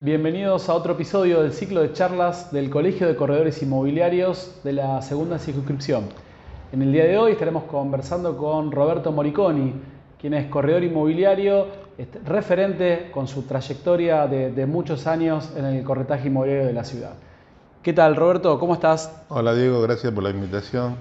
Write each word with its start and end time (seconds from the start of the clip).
Bienvenidos 0.00 0.68
a 0.68 0.74
otro 0.74 0.92
episodio 0.92 1.42
del 1.42 1.52
ciclo 1.52 1.80
de 1.82 1.92
charlas 1.92 2.52
del 2.52 2.70
Colegio 2.70 3.08
de 3.08 3.16
Corredores 3.16 3.60
Inmobiliarios 3.64 4.60
de 4.62 4.72
la 4.72 5.02
segunda 5.02 5.40
circunscripción. 5.40 6.04
En 6.70 6.82
el 6.82 6.92
día 6.92 7.02
de 7.02 7.18
hoy 7.18 7.32
estaremos 7.32 7.64
conversando 7.64 8.36
con 8.36 8.70
Roberto 8.70 9.10
Moriconi, 9.10 9.74
quien 10.20 10.34
es 10.34 10.46
corredor 10.46 10.84
inmobiliario, 10.84 11.66
referente 12.24 13.10
con 13.10 13.26
su 13.26 13.42
trayectoria 13.42 14.28
de, 14.28 14.66
muchos 14.66 15.08
años 15.08 15.50
en 15.56 15.64
el 15.64 15.82
corretaje 15.82 16.28
inmobiliario 16.28 16.66
de 16.68 16.74
la 16.74 16.84
ciudad. 16.84 17.14
¿Qué 17.82 17.92
tal, 17.92 18.14
Roberto? 18.14 18.56
¿Cómo 18.60 18.74
estás? 18.74 19.12
Hola, 19.28 19.52
Diego, 19.52 19.82
gracias 19.82 20.12
por 20.12 20.22
la 20.22 20.30
invitación. 20.30 20.94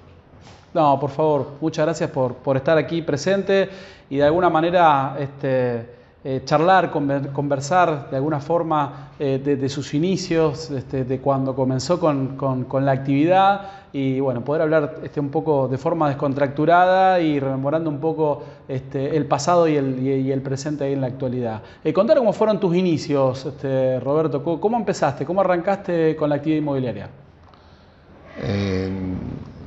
No, 0.73 0.99
por 0.99 1.11
favor, 1.11 1.49
muchas 1.61 1.85
gracias 1.85 2.09
por, 2.09 2.33
por 2.33 2.57
estar 2.57 2.79
aquí 2.79 3.03
presente 3.03 3.69
y 4.09 4.17
de 4.17 4.23
alguna 4.23 4.49
manera 4.49 5.17
este, 5.19 5.96
eh, 6.29 6.41
charlar, 6.43 6.91
conversar 6.91 8.09
de 8.09 8.17
alguna 8.17 8.41
forma 8.41 9.11
eh, 9.17 9.39
de, 9.39 9.69
sus 9.69 9.93
inicios, 9.93 10.69
este, 10.71 11.05
de 11.05 11.21
cuando 11.21 11.55
comenzó 11.55 12.01
con, 12.01 12.67
la 12.85 12.91
actividad 12.91 13.61
y 13.93 14.19
bueno, 14.19 14.43
poder 14.43 14.63
hablar 14.63 14.95
este, 15.03 15.21
un 15.21 15.29
poco 15.29 15.69
de 15.69 15.77
forma 15.77 16.09
descontracturada 16.09 17.21
y 17.21 17.39
rememorando 17.39 17.89
un 17.89 18.01
poco 18.01 18.43
este, 18.67 19.15
el 19.15 19.25
pasado 19.25 19.69
y 19.69 19.77
el, 19.77 20.41
presente 20.41 20.83
ahí 20.83 20.91
en 20.91 20.99
la 20.99 21.07
actualidad. 21.07 21.61
Eh, 21.81 21.93
contar 21.93 22.17
cómo 22.17 22.33
fueron 22.33 22.59
tus 22.59 22.75
inicios, 22.75 23.45
este, 23.45 23.97
Roberto, 24.01 24.43
¿Cómo, 24.43 24.75
empezaste? 24.75 25.23
¿Cómo 25.25 25.39
arrancaste 25.39 26.17
con 26.17 26.27
la 26.29 26.35
actividad 26.35 26.57
inmobiliaria? 26.59 27.09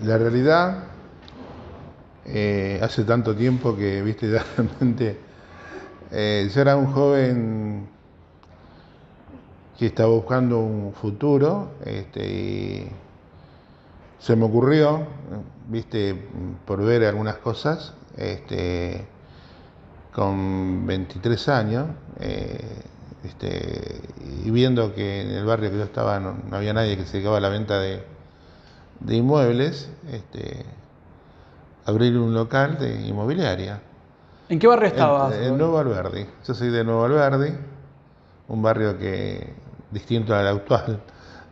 la 0.04 0.18
realidad, 0.18 0.84
hace 2.82 3.04
tanto 3.04 3.34
tiempo 3.34 3.74
que, 3.74 4.02
viste, 4.02 4.26
realmente 4.58 5.29
eh, 6.12 6.50
yo 6.52 6.60
era 6.60 6.76
un 6.76 6.92
joven 6.92 7.88
que 9.78 9.86
estaba 9.86 10.10
buscando 10.10 10.58
un 10.58 10.92
futuro 10.92 11.70
este, 11.84 12.28
y 12.28 12.90
se 14.18 14.36
me 14.36 14.44
ocurrió, 14.44 15.06
viste, 15.68 16.14
por 16.66 16.84
ver 16.84 17.04
algunas 17.04 17.36
cosas, 17.36 17.94
este, 18.16 19.06
con 20.12 20.86
23 20.86 21.48
años, 21.48 21.86
eh, 22.18 22.82
este, 23.24 24.00
y 24.44 24.50
viendo 24.50 24.94
que 24.94 25.22
en 25.22 25.30
el 25.30 25.44
barrio 25.44 25.70
que 25.70 25.78
yo 25.78 25.84
estaba 25.84 26.20
no, 26.20 26.36
había 26.50 26.72
nadie 26.72 26.96
que 26.96 27.04
se 27.04 27.14
dedicaba 27.14 27.38
a 27.38 27.40
la 27.40 27.48
venta 27.48 27.78
de, 27.78 28.02
de 29.00 29.16
inmuebles, 29.16 29.88
este, 30.12 30.66
abrir 31.86 32.18
un 32.18 32.34
local 32.34 32.78
de 32.78 33.06
inmobiliaria. 33.06 33.80
¿En 34.50 34.58
qué 34.58 34.66
barrio 34.66 34.88
estabas? 34.88 35.32
En, 35.36 35.56
Nuevo 35.56 35.78
Alberdi. 35.78 36.26
Yo 36.44 36.54
soy 36.54 36.70
de 36.70 36.82
Nuevo 36.82 37.04
Alberdi, 37.04 37.52
un 38.48 38.60
barrio 38.60 38.98
que 38.98 39.54
distinto 39.92 40.34
al 40.34 40.48
actual, 40.48 41.00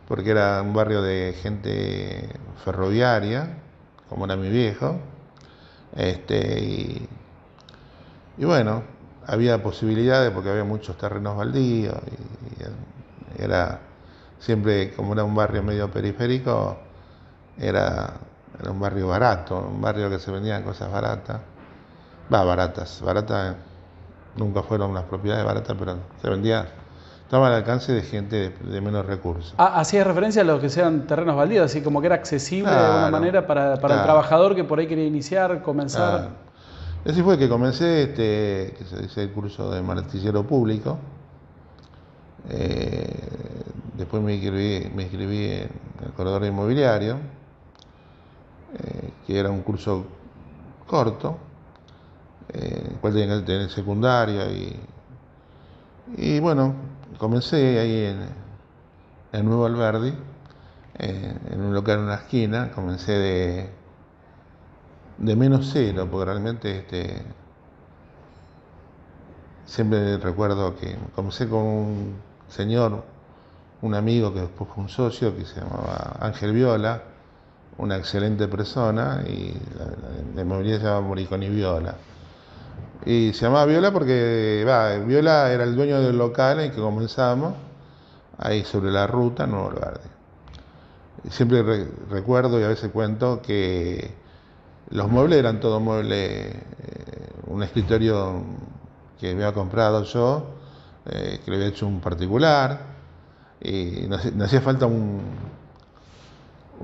porque 0.05 0.31
era 0.31 0.61
un 0.61 0.73
barrio 0.73 1.01
de 1.01 1.33
gente 1.41 2.27
ferroviaria, 2.65 3.55
como 4.09 4.25
era 4.25 4.35
mi 4.35 4.49
viejo. 4.49 4.99
Este, 5.95 7.07
y, 8.37 8.43
bueno, 8.43 8.83
había 9.27 9.63
posibilidades 9.63 10.31
porque 10.31 10.49
había 10.49 10.65
muchos 10.65 10.97
terrenos 10.97 11.37
baldíos 11.37 11.95
y, 12.05 13.41
era 13.41 13.79
siempre 14.39 14.93
como 14.93 15.13
era 15.13 15.23
un 15.23 15.35
barrio 15.35 15.63
medio 15.63 15.89
periférico, 15.89 16.77
era, 17.57 18.11
era 18.59 18.71
un 18.71 18.79
barrio 18.81 19.07
barato, 19.07 19.69
un 19.71 19.79
barrio 19.79 20.09
que 20.09 20.19
se 20.19 20.31
vendían 20.31 20.63
cosas 20.63 20.91
baratas. 20.91 21.39
Va, 22.31 22.43
baratas. 22.43 23.01
Baratas 23.01 23.55
nunca 24.37 24.63
fueron 24.63 24.91
unas 24.91 25.03
propiedades 25.05 25.45
baratas, 25.45 25.75
pero 25.77 25.97
se 26.21 26.29
vendía, 26.29 26.67
estaba 27.23 27.47
al 27.47 27.53
alcance 27.53 27.91
de 27.91 28.01
gente 28.01 28.49
de, 28.49 28.81
menos 28.81 29.05
recursos. 29.05 29.53
Ah, 29.57 29.79
hacía 29.79 30.03
referencia 30.03 30.43
a 30.43 30.45
lo 30.45 30.59
que 30.59 30.69
sean 30.69 31.07
terrenos 31.07 31.35
baldíos, 31.35 31.65
así 31.65 31.81
como 31.81 32.01
que 32.01 32.07
era 32.07 32.15
accesible 32.15 32.71
de 32.71 32.77
alguna 32.77 33.11
manera 33.11 33.47
para, 33.47 33.73
el 33.73 33.79
trabajador 33.79 34.55
que 34.55 34.63
por 34.63 34.79
ahí 34.79 34.87
quería 34.87 35.05
iniciar, 35.05 35.61
comenzar. 35.61 36.29
Así 37.05 37.21
fue 37.23 37.37
que 37.37 37.47
comencé, 37.47 38.03
este, 38.03 38.75
que 38.77 38.85
se 38.85 39.01
dice 39.01 39.23
el 39.23 39.31
curso 39.31 39.71
de 39.71 39.81
martillero 39.81 40.43
público. 40.45 40.97
Eh, 42.49 43.63
después 43.95 44.21
me 44.21 44.33
inscribí, 44.33 44.91
me 44.93 45.03
inscribí 45.03 45.45
en 45.45 45.69
el 46.05 46.11
corredor 46.15 46.45
inmobiliario, 46.45 47.17
eh, 48.77 49.09
que 49.25 49.39
era 49.39 49.49
un 49.49 49.61
curso 49.61 50.05
corto, 50.87 51.37
eh, 52.53 52.97
cuál 53.01 53.13
tenía 53.13 53.39
que 53.39 53.45
tener 53.45 53.69
secundaria 53.69 54.49
y, 54.51 54.79
y 56.17 56.39
bueno, 56.39 56.73
comencé 57.17 57.79
ahí 57.79 58.17
en, 59.31 59.45
Nuevo 59.45 59.65
Alberdi, 59.65 60.13
eh, 60.97 61.33
en 61.51 61.61
un 61.61 61.73
local 61.73 61.99
en 61.99 62.05
una 62.05 62.15
esquina, 62.15 62.71
comencé 62.71 63.11
de, 63.11 63.69
de 65.19 65.35
menos 65.35 65.69
cero, 65.71 66.07
porque 66.09 66.25
realmente 66.25 66.79
este, 66.79 67.21
siempre 69.65 70.17
recuerdo 70.17 70.75
que 70.75 70.97
comencé 71.15 71.47
con 71.47 71.59
un 71.59 72.15
señor, 72.47 73.03
un 73.81 73.93
amigo 73.93 74.33
que 74.33 74.41
después 74.41 74.69
fue 74.73 74.83
un 74.83 74.89
socio, 74.89 75.35
que 75.35 75.45
se 75.45 75.61
llamaba 75.61 76.17
Ángel 76.19 76.53
Viola, 76.53 77.03
una 77.77 77.97
excelente 77.97 78.47
persona, 78.47 79.23
y 79.27 79.53
la, 80.35 80.43
movilidad 80.43 80.79
se 80.79 80.85
llama 80.85 81.07
Moriconi 81.07 81.49
Viola. 81.49 81.95
Y 83.05 83.31
se 83.33 83.45
llamaba 83.45 83.65
Viola 83.65 83.91
porque 83.91 84.65
Viola 85.05 85.51
era 85.51 85.63
el 85.63 85.75
dueño 85.75 86.01
del 86.01 86.17
local 86.17 86.59
en 86.59 86.71
que 86.71 86.81
comenzamos, 86.81 87.53
ahí 88.37 88.63
sobre 88.63 88.91
la 88.91 89.07
ruta 89.07 89.47
Nuevo 89.47 89.71
Y 91.23 91.29
Siempre 91.29 91.87
recuerdo 92.09 92.59
y 92.59 92.63
a 92.63 92.67
veces 92.67 92.91
cuento 92.91 93.41
que 93.41 94.13
los 94.89 95.09
muebles 95.09 95.39
eran 95.39 95.59
todos 95.59 95.81
muebles, 95.81 96.19
eh, 96.19 96.61
un 97.47 97.63
escritorio 97.63 98.43
que 99.19 99.31
había 99.31 99.53
comprado 99.53 100.03
yo, 100.03 100.55
eh, 101.05 101.39
que 101.43 101.51
le 101.51 101.57
había 101.57 101.69
hecho 101.69 101.87
un 101.87 102.01
particular, 102.01 102.79
y 103.61 104.07
nos, 104.07 104.25
hacía 104.25 104.61
falta 104.61 104.87
un, 104.87 105.21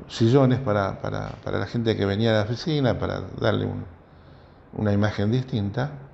sillones 0.07 0.59
para, 0.59 0.97
la 1.45 1.65
gente 1.67 1.95
que 1.95 2.05
venía 2.05 2.31
a 2.31 2.33
la 2.33 2.41
oficina, 2.43 2.97
para 2.99 3.21
darle 3.39 3.67
una 4.73 4.93
imagen 4.93 5.31
distinta 5.31 6.04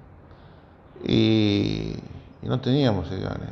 y, 1.04 1.96
no 2.44 2.60
teníamos 2.60 3.08
sillones. 3.08 3.50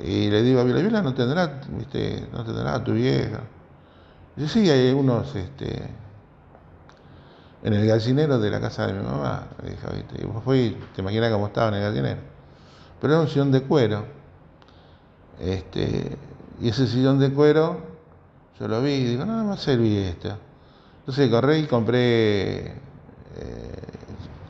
Y 0.00 0.28
le 0.28 0.42
digo 0.42 0.60
a 0.60 0.64
Viola, 0.64 0.80
Viola 0.80 1.02
no 1.02 1.14
tendrá, 1.14 1.60
viste, 1.76 2.28
no 2.32 2.44
tendrá 2.44 2.74
a 2.74 2.84
tu 2.84 2.92
vieja. 2.92 3.40
Dice, 4.36 4.60
sí, 4.60 4.70
hay 4.70 4.92
unos 4.92 5.34
este, 5.34 5.88
en 7.62 7.72
el 7.72 7.86
gallinero 7.86 8.38
de 8.38 8.50
la 8.50 8.60
casa 8.60 8.86
de 8.86 8.94
mi 8.94 9.04
mamá. 9.04 9.48
Le 9.62 9.70
dije, 9.70 9.86
¿viste? 9.94 10.22
Y 10.22 10.26
vos 10.26 10.42
fui, 10.42 10.76
te 10.94 11.00
imaginas 11.00 11.30
cómo 11.30 11.46
estaba 11.46 11.68
en 11.68 11.74
el 11.74 11.82
gallinero. 11.82 12.20
Pero 13.00 13.14
era 13.14 13.22
un 13.22 13.28
sillón 13.28 13.52
de 13.52 13.62
cuero. 13.62 14.04
Este, 15.40 16.16
y 16.60 16.68
ese 16.68 16.86
sillón 16.86 17.18
de 17.18 17.32
cuero, 17.32 17.80
yo 18.58 18.68
lo 18.68 18.82
vi 18.82 18.92
y 18.92 19.04
digo, 19.04 19.24
no, 19.24 19.42
no 19.42 19.48
va 19.48 19.54
a 19.54 19.58
servir 19.58 19.98
esto. 20.00 20.36
Entonces 21.00 21.30
corrí 21.30 21.56
y 21.56 21.66
compré 21.66 22.66
eh, 22.66 22.74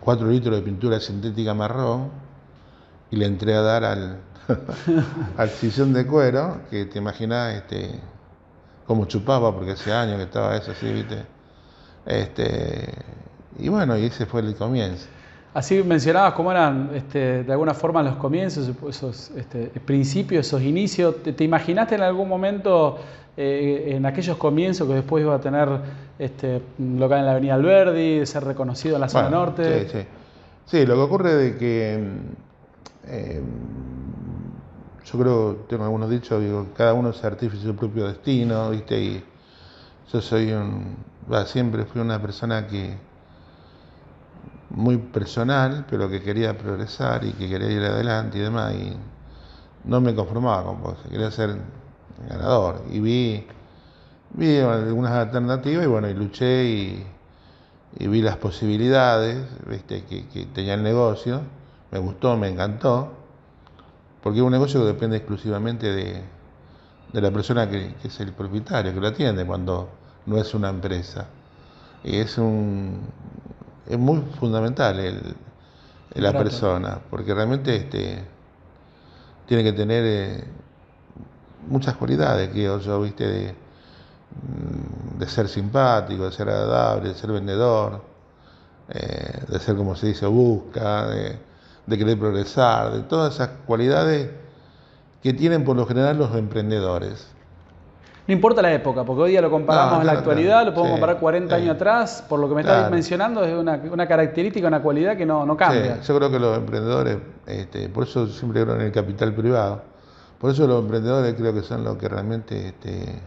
4 0.04 0.28
litros 0.28 0.56
de 0.56 0.62
pintura 0.62 1.00
sintética 1.00 1.54
marrón 1.54 2.10
y 3.10 3.16
le 3.16 3.26
entré 3.26 3.54
a 3.54 3.62
dar 3.62 3.84
al, 3.84 4.20
al 5.36 5.50
sillón 5.50 5.92
de 5.92 6.06
cuero, 6.06 6.60
que 6.70 6.84
te 6.86 6.98
imaginas 6.98 7.54
este, 7.54 8.00
cómo 8.86 9.06
chupaba, 9.06 9.54
porque 9.54 9.72
hace 9.72 9.92
años 9.92 10.16
que 10.18 10.24
estaba 10.24 10.56
eso 10.56 10.72
así, 10.72 10.92
¿viste? 10.92 11.24
Este, 12.06 12.92
y 13.58 13.68
bueno, 13.68 13.96
y 13.96 14.04
ese 14.04 14.26
fue 14.26 14.42
el 14.42 14.54
comienzo. 14.54 15.06
Así 15.54 15.84
mencionabas 15.84 16.34
cómo 16.34 16.50
eran 16.50 16.90
este, 16.94 17.44
de 17.44 17.52
alguna 17.52 17.74
forma 17.74 18.02
los 18.02 18.16
comienzos, 18.16 18.72
esos 18.88 19.30
este, 19.36 19.66
principios, 19.84 20.48
esos 20.48 20.60
inicios. 20.62 21.22
¿Te, 21.22 21.44
imaginaste 21.44 21.94
en 21.94 22.02
algún 22.02 22.28
momento, 22.28 22.98
eh, 23.36 23.94
en 23.94 24.04
aquellos 24.04 24.36
comienzos, 24.36 24.88
que 24.88 24.94
después 24.94 25.22
iba 25.22 25.36
a 25.36 25.40
tener 25.40 25.68
este, 26.18 26.60
local 26.78 27.20
en 27.20 27.26
la 27.26 27.30
Avenida 27.30 27.54
Alberdi, 27.54 28.26
ser 28.26 28.42
reconocido 28.42 28.96
en 28.96 29.02
la 29.02 29.08
zona 29.08 29.30
norte? 29.30 29.86
Sí, 29.86 29.98
sí. 29.98 30.06
sí, 30.66 30.86
lo 30.86 30.96
que 30.96 31.00
ocurre 31.00 31.46
es 31.46 31.56
que 31.56 32.04
eh, 33.06 33.42
yo 35.04 35.18
creo, 35.20 35.56
tengo 35.68 35.84
algunos 35.84 36.10
dichos, 36.10 36.42
digo, 36.42 36.66
cada 36.76 36.94
uno 36.94 37.10
es 37.10 37.22
artífice 37.22 37.62
de 37.64 37.72
su 37.72 37.76
propio 37.76 38.08
destino, 38.08 38.70
¿viste? 38.70 38.98
Y 39.00 39.24
yo 40.12 40.20
soy 40.20 40.52
un, 40.52 40.96
siempre 41.46 41.84
fui 41.84 42.00
una 42.00 42.20
persona 42.20 42.66
que 42.66 42.96
muy 44.74 44.98
personal, 44.98 45.86
pero 45.88 46.08
que 46.08 46.20
quería 46.20 46.58
progresar 46.58 47.24
y 47.24 47.32
que 47.32 47.48
quería 47.48 47.70
ir 47.70 47.82
adelante 47.82 48.38
y 48.38 48.40
demás, 48.40 48.74
y 48.74 48.96
no 49.84 50.00
me 50.00 50.14
conformaba 50.14 50.64
con 50.64 50.82
vos, 50.82 50.96
quería 51.08 51.30
ser 51.30 51.56
ganador. 52.28 52.82
Y 52.90 53.00
vi, 53.00 53.46
vi 54.30 54.58
algunas 54.58 55.12
alternativas 55.12 55.84
y 55.84 55.88
bueno, 55.88 56.08
y 56.08 56.14
luché 56.14 56.64
y, 56.64 57.06
vi 58.08 58.20
las 58.20 58.36
posibilidades 58.36 59.46
¿viste? 59.68 60.04
Que, 60.04 60.46
tenía 60.52 60.74
el 60.74 60.82
negocio, 60.82 61.42
me 61.92 61.98
gustó, 62.00 62.36
me 62.36 62.48
encantó, 62.48 63.12
porque 64.22 64.40
es 64.40 64.44
un 64.44 64.52
negocio 64.52 64.80
que 64.80 64.86
depende 64.86 65.18
exclusivamente 65.18 65.92
de, 65.92 66.22
la 67.12 67.30
persona 67.30 67.70
que, 67.70 67.94
es 68.02 68.18
el 68.18 68.32
propietario, 68.32 68.92
que 68.92 69.00
lo 69.00 69.06
atiende 69.06 69.46
cuando 69.46 69.88
no 70.26 70.36
es 70.36 70.52
una 70.54 70.70
empresa. 70.70 71.26
Y 72.02 72.16
es 72.16 72.36
un 72.38 73.00
es 73.86 73.98
muy 73.98 74.22
fundamental 74.38 74.98
el, 74.98 75.36
la 76.14 76.32
persona, 76.32 77.00
porque 77.10 77.34
realmente 77.34 77.76
este, 77.76 78.24
tiene 79.46 79.64
que 79.64 79.72
tener 79.72 80.04
eh, 80.06 80.44
muchas 81.68 81.96
cualidades, 81.96 82.50
que 82.50 82.62
yo, 82.62 83.00
viste, 83.00 83.26
de, 83.26 83.52
mm, 83.52 85.18
de, 85.18 85.28
ser 85.28 85.48
simpático, 85.48 86.24
de 86.24 86.32
ser 86.32 86.48
agradable, 86.48 87.10
de 87.10 87.14
ser 87.14 87.32
vendedor, 87.32 88.02
eh, 88.88 89.44
de 89.48 89.58
ser, 89.58 89.76
como 89.76 89.96
se 89.96 90.08
dice, 90.08 90.26
busca, 90.26 91.06
de, 91.06 91.38
de 91.86 91.98
querer 91.98 92.18
progresar, 92.18 92.92
de 92.92 93.02
todas 93.02 93.34
esas 93.34 93.50
cualidades 93.66 94.30
que 95.22 95.32
tienen 95.32 95.64
por 95.64 95.76
lo 95.76 95.86
general 95.86 96.18
los 96.18 96.34
emprendedores. 96.36 97.33
No 98.26 98.32
importa 98.32 98.62
la 98.62 98.72
época, 98.72 99.04
porque 99.04 99.22
hoy 99.22 99.30
día 99.32 99.42
lo 99.42 99.50
comparamos 99.50 100.00
en 100.00 100.06
la 100.06 100.12
actualidad, 100.12 100.64
lo 100.64 100.72
podemos 100.72 100.92
comparar 100.92 101.18
40 101.20 101.54
años 101.54 101.74
atrás, 101.74 102.24
por 102.26 102.40
lo 102.40 102.48
que 102.48 102.54
me 102.54 102.62
estabas 102.62 102.90
mencionando, 102.90 103.44
es 103.44 103.54
una, 103.54 104.08
característica, 104.08 104.66
una 104.66 104.80
cualidad 104.80 105.14
que 105.16 105.26
no, 105.26 105.56
cambia. 105.58 106.00
yo 106.00 106.16
creo 106.16 106.30
que 106.30 106.38
los 106.38 106.56
emprendedores, 106.56 107.18
este, 107.46 107.90
por 107.90 108.04
eso 108.04 108.26
siempre 108.28 108.62
creo 108.62 108.76
en 108.76 108.80
el 108.82 108.92
capital 108.92 109.34
privado, 109.34 109.82
por 110.38 110.50
eso 110.50 110.66
los 110.66 110.82
emprendedores 110.82 111.34
creo 111.34 111.52
que 111.52 111.62
son 111.62 111.84
los 111.84 111.98
que 111.98 112.08
realmente 112.08 112.68
este, 112.68 113.20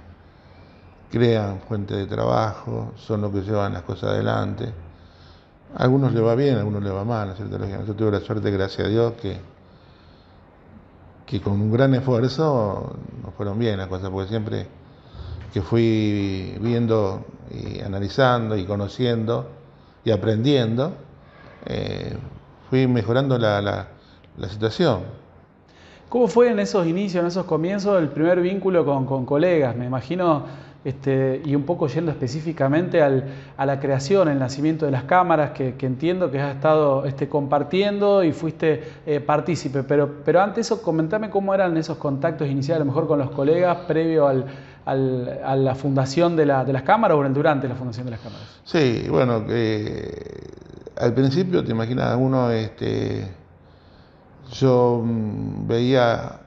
crean 1.11 1.59
fuente 1.67 1.95
de 1.95 2.07
trabajo, 2.07 2.93
son 2.95 3.21
los 3.21 3.31
que 3.31 3.41
llevan 3.41 3.73
las 3.73 3.83
cosas 3.83 4.11
adelante. 4.11 4.73
A 5.75 5.83
algunos 5.83 6.11
le 6.11 6.21
va 6.21 6.33
bien, 6.33 6.55
a 6.55 6.59
algunos 6.59 6.81
le 6.81 6.89
va 6.89 7.03
mal, 7.03 7.27
¿no 7.27 7.35
cierto? 7.35 7.59
Yo 7.85 7.93
tuve 7.93 8.11
la 8.11 8.19
suerte, 8.19 8.49
gracias 8.49 8.87
a 8.87 8.89
Dios, 8.89 9.13
que, 9.21 9.37
que 11.25 11.39
con 11.39 11.53
un 11.53 11.71
gran 11.71 11.93
esfuerzo 11.93 12.95
nos 13.23 13.33
fueron 13.35 13.59
bien 13.59 13.77
las 13.77 13.87
cosas, 13.87 14.09
porque 14.09 14.29
siempre 14.29 14.67
que 15.53 15.61
fui 15.61 16.55
viendo 16.59 17.25
y 17.51 17.81
analizando 17.81 18.57
y 18.57 18.65
conociendo 18.65 19.49
y 20.03 20.11
aprendiendo, 20.11 20.93
eh, 21.65 22.15
fui 22.69 22.87
mejorando 22.87 23.37
la, 23.37 23.61
la, 23.61 24.49
situación. 24.49 25.01
¿Cómo 26.09 26.27
fue 26.27 26.51
en 26.51 26.59
esos 26.59 26.87
inicios, 26.87 27.21
en 27.21 27.27
esos 27.27 27.45
comienzos, 27.45 28.01
el 28.01 28.09
primer 28.09 28.39
vínculo 28.41 28.85
con, 28.85 29.05
con 29.05 29.25
colegas? 29.25 29.75
Me 29.75 29.85
imagino 29.85 30.45
este, 30.87 31.41
y 31.43 31.53
un 31.53 31.63
poco 31.63 31.89
yendo 31.89 32.11
específicamente 32.11 33.01
a 33.01 33.65
la 33.65 33.79
creación, 33.81 34.29
el 34.29 34.39
nacimiento 34.39 34.85
de 34.85 34.93
las 34.93 35.03
cámaras, 35.03 35.51
que, 35.51 35.75
entiendo 35.81 36.31
que 36.31 36.39
has 36.39 36.55
estado 36.55 37.03
este, 37.03 37.27
compartiendo 37.27 38.23
y 38.23 38.31
fuiste 38.31 38.83
eh, 39.05 39.19
partícipe, 39.19 39.83
pero, 39.83 40.09
pero 40.23 40.39
antes 40.39 40.67
eso, 40.67 40.81
comentame 40.81 41.29
cómo 41.29 41.53
eran 41.53 41.75
esos 41.75 41.97
contactos 41.97 42.47
iniciales, 42.47 42.83
a 42.83 42.85
lo 42.85 42.91
mejor 42.91 43.05
con 43.05 43.19
los 43.19 43.31
colegas, 43.31 43.79
previo 43.85 44.29
a 44.29 45.55
la 45.57 45.75
fundación 45.75 46.37
de, 46.37 46.45
las 46.45 46.83
cámaras 46.83 47.17
o 47.17 47.29
durante 47.31 47.67
la 47.67 47.75
fundación 47.75 48.05
de 48.05 48.11
las 48.11 48.21
cámaras. 48.21 48.47
Sí, 48.63 49.07
bueno, 49.09 49.43
eh, 49.49 50.49
al 51.01 51.13
principio 51.13 51.65
te 51.65 51.71
imaginas, 51.71 52.15
uno, 52.17 52.49
este, 52.49 53.27
yo 54.53 55.03
mm, 55.03 55.67
veía 55.67 56.39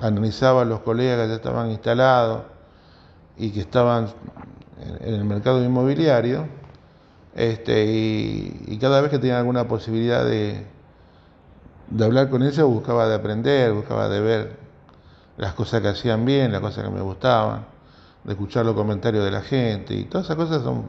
analizaba 0.00 0.62
a 0.62 0.64
los 0.64 0.80
colegas 0.80 1.22
que 1.22 1.28
ya 1.28 1.34
estaban 1.34 1.70
instalados 1.70 2.42
y 3.36 3.50
que 3.50 3.60
estaban 3.60 4.08
en 5.00 5.14
el 5.14 5.24
mercado 5.24 5.62
inmobiliario, 5.62 6.46
este, 7.34 7.84
y, 7.86 8.78
cada 8.80 9.00
vez 9.00 9.10
que 9.10 9.18
tenía 9.18 9.38
alguna 9.38 9.68
posibilidad 9.68 10.24
de, 10.24 10.66
de 11.88 12.04
hablar 12.04 12.28
con 12.28 12.42
ellos, 12.42 12.68
buscaba 12.68 13.06
de 13.08 13.14
aprender, 13.14 13.72
buscaba 13.72 14.08
de 14.08 14.20
ver 14.20 14.56
las 15.36 15.54
cosas 15.54 15.80
que 15.80 15.88
hacían 15.88 16.24
bien, 16.24 16.52
las 16.52 16.60
cosas 16.60 16.84
que 16.84 16.90
me 16.90 17.00
gustaban, 17.00 17.66
de 18.24 18.32
escuchar 18.32 18.66
los 18.66 18.74
comentarios 18.74 19.24
de 19.24 19.30
la 19.30 19.42
gente, 19.42 19.94
y 19.94 20.04
todas 20.04 20.26
esas 20.26 20.36
cosas 20.36 20.62
son 20.62 20.84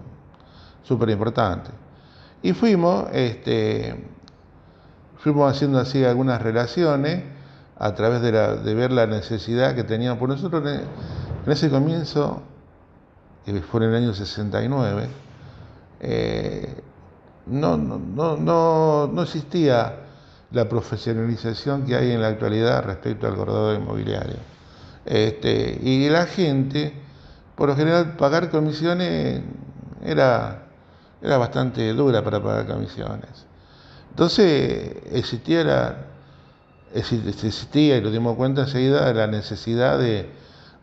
súper 0.84 1.10
importantes. 1.10 1.74
Y 2.42 2.54
fuimos, 2.54 3.06
este, 3.14 4.04
fuimos 5.18 5.52
haciendo 5.52 5.80
así 5.80 6.04
algunas 6.04 6.42
relaciones, 6.42 7.24
a 7.84 7.96
través 7.96 8.22
de, 8.22 8.76
ver 8.76 8.92
la 8.92 9.08
necesidad 9.08 9.74
que 9.74 9.84
teníamos. 9.84 10.20
Por 10.20 10.30
nosotros 10.30 10.64
en 10.68 11.52
ese 11.52 11.68
comienzo, 11.72 12.44
que 13.44 13.60
fue 13.64 13.84
en 13.84 13.90
el 13.90 13.96
año 13.96 14.14
69, 14.14 15.10
eh, 16.02 16.76
no, 17.48 17.78
no, 17.78 17.98
no, 18.38 19.08
no, 19.08 19.22
existía 19.24 19.96
la 20.52 20.70
profesionalización 20.70 21.84
que 21.84 21.96
hay 21.96 22.12
en 22.12 22.22
la 22.22 22.28
actualidad 22.28 22.84
respecto 22.84 23.26
al 23.26 23.36
corredor 23.36 23.76
inmobiliario. 23.82 24.38
Este, 25.04 25.80
y 25.82 26.08
la 26.08 26.28
gente, 26.28 26.94
por 27.56 27.70
lo 27.70 27.76
general, 27.76 28.16
pagar 28.16 28.52
comisiones 28.52 29.42
era, 30.04 30.68
era 31.20 31.38
bastante 31.40 31.92
dura 31.94 32.24
para 32.24 32.44
pagar 32.44 32.68
comisiones. 32.68 33.48
Entonces 34.12 34.98
existía 35.12 35.64
la, 35.64 36.11
existía 36.94 37.98
y 37.98 38.02
lo 38.02 38.12
dimos 38.12 38.36
cuenta 38.36 38.62
enseguida 38.62 39.06
de 39.08 39.14
la 39.14 39.28
necesidad 39.28 39.98
de, 40.00 40.30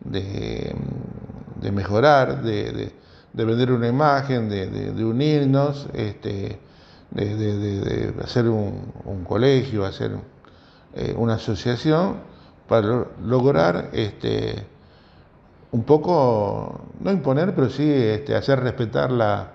de, 0.01 1.71
mejorar, 1.71 2.41
de, 2.41 2.91
vender 3.33 3.71
una 3.71 3.87
imagen, 3.87 4.49
de, 4.49 5.03
unirnos, 5.03 5.87
este, 5.93 6.59
de, 7.11 8.13
hacer 8.23 8.47
un, 8.47 9.25
colegio, 9.27 9.85
hacer 9.85 10.11
eh, 10.95 11.13
una 11.17 11.35
asociación 11.35 12.17
para 12.67 13.05
lograr 13.23 13.89
este, 13.93 14.65
un 15.71 15.83
poco, 15.83 16.81
no 16.99 17.11
imponer, 17.11 17.53
pero 17.53 17.69
sí 17.69 17.89
este, 17.89 18.35
hacer 18.35 18.59
respetar 18.61 19.11
la, 19.11 19.51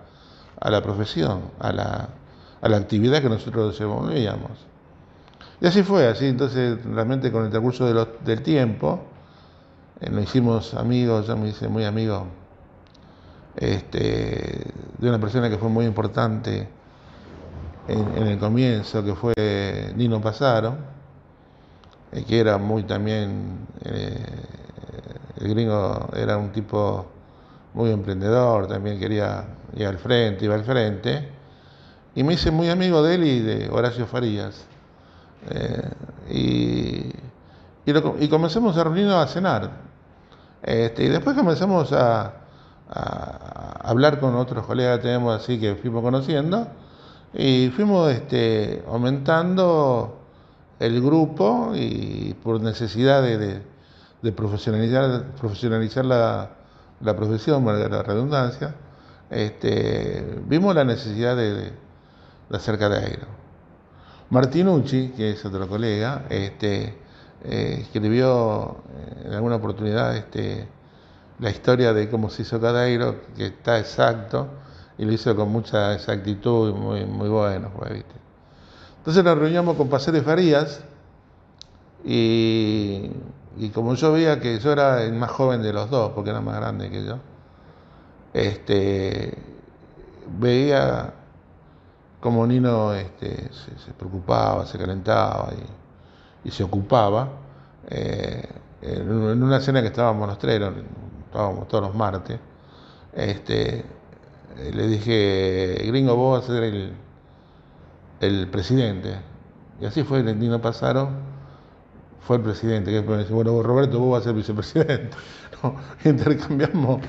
a 0.61 0.71
la 0.71 0.83
profesión, 0.83 1.51
a 1.59 1.73
la, 1.73 2.09
a 2.61 2.69
la 2.69 2.77
actividad 2.77 3.21
que 3.21 3.29
nosotros 3.29 3.73
desenvolvíamos. 3.73 4.74
Y 5.61 5.67
así 5.67 5.83
fue, 5.83 6.09
así 6.09 6.27
entonces 6.27 6.85
realmente 6.85 7.31
con 7.31 7.45
el 7.45 7.51
transcurso 7.51 8.07
del 8.25 8.43
tiempo 8.43 9.05
eh, 10.01 10.11
nos 10.11 10.25
hicimos 10.25 10.75
amigos, 10.75 11.29
yo 11.29 11.37
me 11.37 11.49
hice 11.49 11.69
muy 11.69 11.85
amigo 11.85 12.27
este, 13.57 14.73
de 14.99 15.09
una 15.09 15.21
persona 15.21 15.49
que 15.49 15.57
fue 15.57 15.69
muy 15.69 15.87
importante 15.87 16.69
en, 17.87 18.27
el 18.27 18.39
comienzo, 18.39 19.05
que 19.05 19.15
fue 19.15 19.93
Nino 19.95 20.21
Pasaro, 20.21 20.77
eh, 22.13 22.25
que 22.25 22.41
era 22.41 22.59
muy 22.59 22.83
también, 22.83 23.67
eh, 23.85 24.27
el 25.41 25.49
gringo 25.49 26.09
era 26.17 26.37
un 26.37 26.51
tipo 26.51 27.07
muy 27.75 27.91
emprendedor, 27.91 28.67
también 28.67 28.99
quería 28.99 29.45
ir 29.77 29.87
al 29.87 29.99
frente, 29.99 30.45
iba 30.45 30.55
al 30.55 30.65
frente, 30.65 31.29
y 32.17 32.25
me 32.25 32.35
hice 32.35 32.51
muy 32.51 32.69
amigo 32.69 33.03
de 33.03 33.15
él 33.15 33.25
y 33.25 33.41
de 33.41 33.69
Horacio 33.71 34.07
Farías. 34.07 34.74
Eh, 35.51 35.91
y, 36.31 37.91
y, 37.91 38.29
comenzamos 38.29 38.77
a 38.77 38.85
reunirnos 38.85 39.17
a 39.17 39.27
cenar. 39.27 39.71
Este, 40.63 41.05
y 41.05 41.09
después 41.09 41.37
comenzamos 41.37 41.93
a, 41.93 42.41
hablar 43.83 44.21
con 44.21 44.35
otros 44.37 44.67
colegas 44.67 44.99
que 44.99 45.05
tenemos 45.05 45.35
así 45.35 45.59
que 45.59 45.75
fuimos 45.75 46.03
conociendo 46.03 46.69
y 47.33 47.71
fuimos 47.75 48.13
este, 48.13 48.85
aumentando 48.87 50.21
el 50.79 51.03
grupo 51.03 51.73
y 51.75 52.35
por 52.43 52.61
necesidad 52.61 53.23
de, 53.23 53.63
profesionalizar, 54.33 55.33
profesionalizar 55.41 56.05
la, 56.05 56.51
la 57.01 57.17
profesión, 57.17 57.65
la 57.67 58.03
redundancia, 58.03 58.75
este, 59.31 60.41
vimos 60.47 60.75
la 60.75 60.85
necesidad 60.85 61.37
de, 61.37 61.55
de 61.55 61.73
hacer 62.51 62.79
cadeiro. 62.79 63.44
Martinucci, 64.31 65.11
que 65.17 65.33
es 65.33 65.45
otro 65.45 65.69
colega, 65.69 66.25
este, 66.29 66.95
eh, 67.45 67.79
escribió 67.83 68.79
eh, 68.89 69.27
en 69.27 69.33
alguna 69.35 69.57
oportunidad 69.57 70.17
este, 70.17 70.67
la 71.39 71.51
historia 71.51 71.93
de 71.93 72.09
cómo 72.09 72.31
se 72.31 72.43
hizo 72.43 72.61
Cadairo, 72.61 73.17
que 73.37 73.47
está 73.47 73.79
exacto, 73.79 74.49
y 74.97 75.05
lo 75.05 75.13
hizo 75.13 75.35
con 75.37 75.51
mucha 75.51 75.95
exactitud 75.95 76.71
y 76.71 77.05
muy, 77.05 77.29
bueno. 77.29 77.71
Pues, 77.77 78.05
Entonces 78.99 79.25
nos 79.25 79.39
reunimos 79.39 79.77
con 79.77 79.89
Paceres 79.89 80.23
Farías, 80.23 80.83
y, 82.05 83.11
y, 83.59 83.69
como 83.71 83.95
yo 83.95 84.13
veía 84.13 84.39
que 84.41 84.59
yo 84.59 84.73
era 84.73 85.03
el 85.03 85.15
más 85.15 85.31
joven 85.31 85.63
de 85.63 85.73
los 85.73 85.91
dos, 85.91 86.13
porque 86.15 86.31
era 86.31 86.41
más 86.41 86.57
grande 86.57 86.91
que 86.91 87.05
yo, 87.05 87.19
este, 88.35 89.39
veía 90.39 91.15
como 92.25 92.47
Nino 92.47 92.95
este, 92.95 93.51
se, 93.53 93.93
preocupaba, 93.93 94.65
se 94.65 94.79
calentaba 94.79 95.53
y, 96.43 96.51
se 96.51 96.65
ocupaba. 96.65 97.29
Eh, 97.87 98.49
en 98.81 99.43
una 99.43 99.61
cena 99.61 99.83
que 99.83 99.89
estábamos 99.89 100.27
los 100.29 100.39
tres, 100.39 100.59
estábamos 101.27 101.69
todos 101.69 101.85
los 101.85 101.95
martes, 101.95 102.41
este, 103.13 103.85
le 104.73 104.87
dije, 104.87 105.83
gringo, 105.87 106.17
vos 106.17 106.41
vas 106.41 106.49
a 106.49 106.55
ser 106.55 106.95
el, 108.21 108.49
presidente. 108.49 109.19
Y 109.83 109.85
así 109.85 110.03
fue, 110.03 110.23
Nino 110.23 110.63
Pasaro 110.63 111.11
fue 112.21 112.39
el 112.39 112.43
presidente, 112.43 112.91
que 112.91 113.03
me 113.03 113.19
dice, 113.19 113.35
bueno, 113.35 113.63
Roberto, 113.63 113.99
vos 113.99 114.13
vas 114.13 114.23
a 114.23 114.25
ser 114.25 114.35
vicepresidente. 114.35 115.15
intercambiamos 116.07 117.03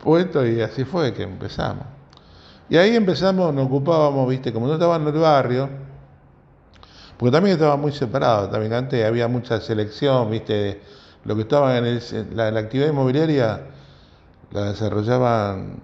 puestos 0.00 0.46
y 0.46 0.60
así 0.60 0.84
fue 0.84 1.12
que 1.12 1.24
empezamos. 1.24 1.99
Y 2.70 2.76
ahí 2.76 2.94
empezamos, 2.94 3.52
nos 3.52 3.66
ocupábamos, 3.66 4.28
viste, 4.28 4.52
como 4.52 4.68
no 4.68 4.74
estaban 4.74 5.02
en 5.02 5.08
el 5.08 5.20
barrio, 5.20 5.68
porque 7.18 7.32
también 7.32 7.54
estaba 7.54 7.76
muy 7.76 7.90
separado, 7.90 8.48
también 8.48 8.72
antes 8.72 9.04
había 9.04 9.26
mucha 9.26 9.60
selección, 9.60 10.30
viste, 10.30 10.80
lo 11.24 11.34
que 11.34 11.42
estaba 11.42 11.76
en, 11.76 12.00
la, 12.36 12.46
actividad 12.46 12.88
inmobiliaria 12.88 13.60
la 14.52 14.70
desarrollaban 14.70 15.80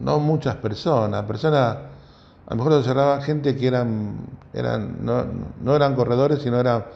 no 0.00 0.18
muchas 0.18 0.56
personas, 0.56 1.24
personas, 1.24 1.76
a 2.46 2.50
lo 2.50 2.56
mejor 2.56 2.72
lo 2.72 2.78
desarrollaban 2.78 3.20
gente 3.20 3.54
que 3.54 3.66
eran, 3.66 4.16
eran 4.54 4.96
no, 5.04 5.76
eran 5.76 5.94
corredores, 5.94 6.40
sino 6.40 6.58
eran 6.58 6.86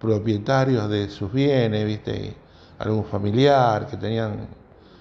propietarios 0.00 0.90
de 0.90 1.08
sus 1.08 1.32
bienes, 1.32 1.86
viste, 1.86 2.34
algún 2.80 3.04
familiar 3.04 3.86
que 3.86 3.96
tenían 3.96 4.48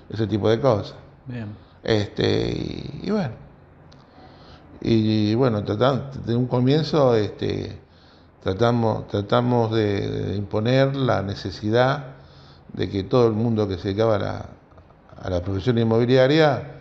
ese 0.07 0.27
tipo 0.27 0.49
de 0.49 0.59
cosas. 0.59 0.95
Bien. 1.25 1.47
Este, 1.83 2.51
y, 3.01 3.09
bueno. 3.09 3.46
Y, 4.81 5.35
bueno, 5.35 5.63
tratamos, 5.63 6.25
de 6.25 6.35
un 6.35 6.47
comienzo 6.47 7.15
este, 7.15 7.79
tratamos, 8.43 9.07
tratamos 9.07 9.73
de, 9.73 10.35
imponer 10.37 10.95
la 10.95 11.21
necesidad 11.21 12.15
de 12.73 12.89
que 12.89 13.03
todo 13.03 13.27
el 13.27 13.33
mundo 13.33 13.67
que 13.67 13.77
se 13.77 13.89
dedicaba 13.89 14.15
a 14.15 14.19
la, 14.19 14.45
a 15.21 15.29
la 15.29 15.41
profesión 15.41 15.77
inmobiliaria 15.77 16.73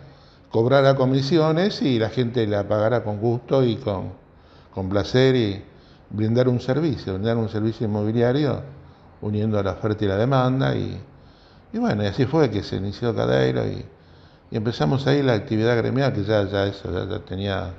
cobrara 0.51 0.95
comisiones 0.95 1.81
y 1.81 1.99
la 1.99 2.09
gente 2.09 2.45
la 2.47 2.67
pagara 2.67 3.03
con 3.03 3.19
gusto 3.19 3.63
y 3.63 3.77
con, 3.77 4.13
con 4.73 4.89
placer 4.89 5.35
y 5.35 5.63
brindar 6.09 6.47
un 6.47 6.59
servicio, 6.61 7.13
brindar 7.13 7.37
un 7.37 7.49
servicio 7.49 7.85
inmobiliario 7.85 8.61
uniendo 9.21 9.61
la 9.61 9.71
oferta 9.71 10.05
y 10.05 10.07
la 10.07 10.17
demanda 10.17 10.75
y, 10.75 11.01
y 11.73 11.77
bueno, 11.77 12.03
y 12.03 12.07
así 12.07 12.25
fue 12.25 12.49
que 12.49 12.63
se 12.63 12.77
inició 12.77 13.15
Cadeiro 13.15 13.65
y, 13.67 13.85
empezamos 14.49 15.05
ahí 15.07 15.21
la 15.21 15.33
actividad 15.33 15.75
gremial, 15.75 16.13
que 16.13 16.23
ya, 16.23 16.43
ya 16.47 16.65
eso 16.67 16.89
ya, 17.09 17.19
tenía 17.19 17.73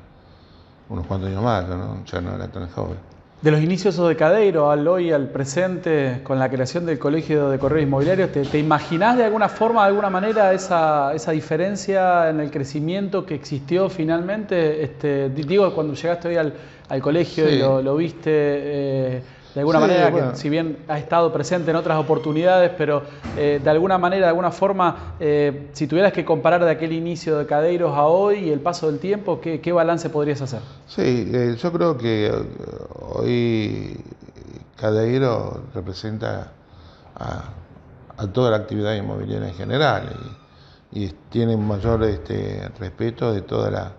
unos 0.89 1.07
cuantos 1.07 1.31
años 1.31 1.43
más, 1.43 1.69
¿no? 1.69 2.05
ya 2.05 2.21
no 2.21 2.35
era 2.35 2.49
tan 2.49 2.69
joven. 2.69 2.97
De 3.41 3.53
los 3.53 3.61
inicios 3.61 3.97
de 3.97 4.17
Cadeiro 4.17 4.69
al 4.69 4.89
hoy, 4.89 5.13
al 5.13 5.29
presente, 5.29 6.23
con 6.25 6.41
la 6.41 6.51
creación 6.51 6.87
del 6.87 6.99
Colegio 6.99 7.51
de 7.51 7.59
Correos 7.61 7.85
Inmobiliarios, 7.85 8.33
¿te, 8.33 8.43
te 8.43 8.59
imaginás 8.59 9.17
de 9.17 9.25
alguna 9.25 9.49
forma, 9.49 9.83
de 9.83 9.89
alguna 9.91 10.11
manera, 10.11 10.53
esa, 10.53 11.15
esa 11.15 11.31
diferencia 11.31 12.31
en 12.31 12.41
el 12.41 12.51
crecimiento 12.51 13.25
que 13.25 13.37
existió 13.37 13.89
finalmente? 13.91 14.83
Este, 14.83 15.29
digo, 15.31 15.73
cuando 15.73 15.95
llegaste 15.95 16.29
hoy 16.29 16.37
al, 16.37 16.53
al 16.89 17.01
colegio 17.01 17.49
y 17.49 17.59
lo, 17.59 17.97
viste... 17.97 18.31
Eh, 18.33 19.23
de 19.59 19.63
alguna 19.63 19.81
manera, 19.81 20.13
que 20.13 20.37
si 20.37 20.49
bien 20.49 20.85
ha 20.87 21.01
estado 21.01 21.33
presente 21.33 21.73
en 21.73 21.77
otras 21.77 21.99
oportunidades, 21.99 22.71
pero 22.79 23.03
eh, 23.37 23.61
de 23.61 23.71
alguna 23.71 23.99
manera, 23.99 24.27
de 24.27 24.29
alguna 24.29 24.53
forma, 24.53 25.15
eh, 25.19 25.71
si 25.73 25.89
tuvieras 25.89 26.13
que 26.13 26.25
comparar 26.25 26.65
de 26.65 26.71
aquel 26.71 26.93
inicio 26.93 27.37
de 27.37 27.45
Cadeiros 27.45 27.93
a 27.97 28.05
hoy 28.05 28.39
y 28.39 28.51
el 28.51 28.61
paso 28.61 28.89
del 28.89 29.01
tiempo, 29.01 29.41
¿qué, 29.41 29.73
balance 29.73 30.11
podrías 30.11 30.41
hacer? 30.43 30.61
Sí, 30.87 31.29
eh, 31.35 31.57
yo 31.61 31.73
creo 31.73 31.99
que 31.99 32.31
hoy 33.01 33.97
Cadeiro 34.77 35.65
representa 35.75 36.53
a, 37.17 38.27
toda 38.33 38.53
la 38.53 38.59
actividad 38.59 38.95
inmobiliaria 38.95 39.49
en 39.49 39.55
general 39.55 40.17
y, 40.93 41.05
y 41.07 41.15
tiene 41.31 41.57
mayor 41.57 42.05
este, 42.05 42.69
respeto 42.79 43.33
de 43.33 43.43
toda 43.43 43.73
la 43.73 43.93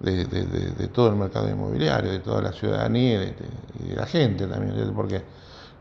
de, 0.00 0.88
todo 0.92 1.08
el 1.08 1.16
mercado 1.16 1.48
inmobiliario, 1.48 2.12
de 2.12 2.20
toda 2.20 2.42
la 2.42 2.52
ciudadanía 2.52 3.22
y 3.24 3.88
de, 3.88 3.96
la 3.96 4.06
gente 4.06 4.46
también, 4.46 4.92
porque 4.94 5.22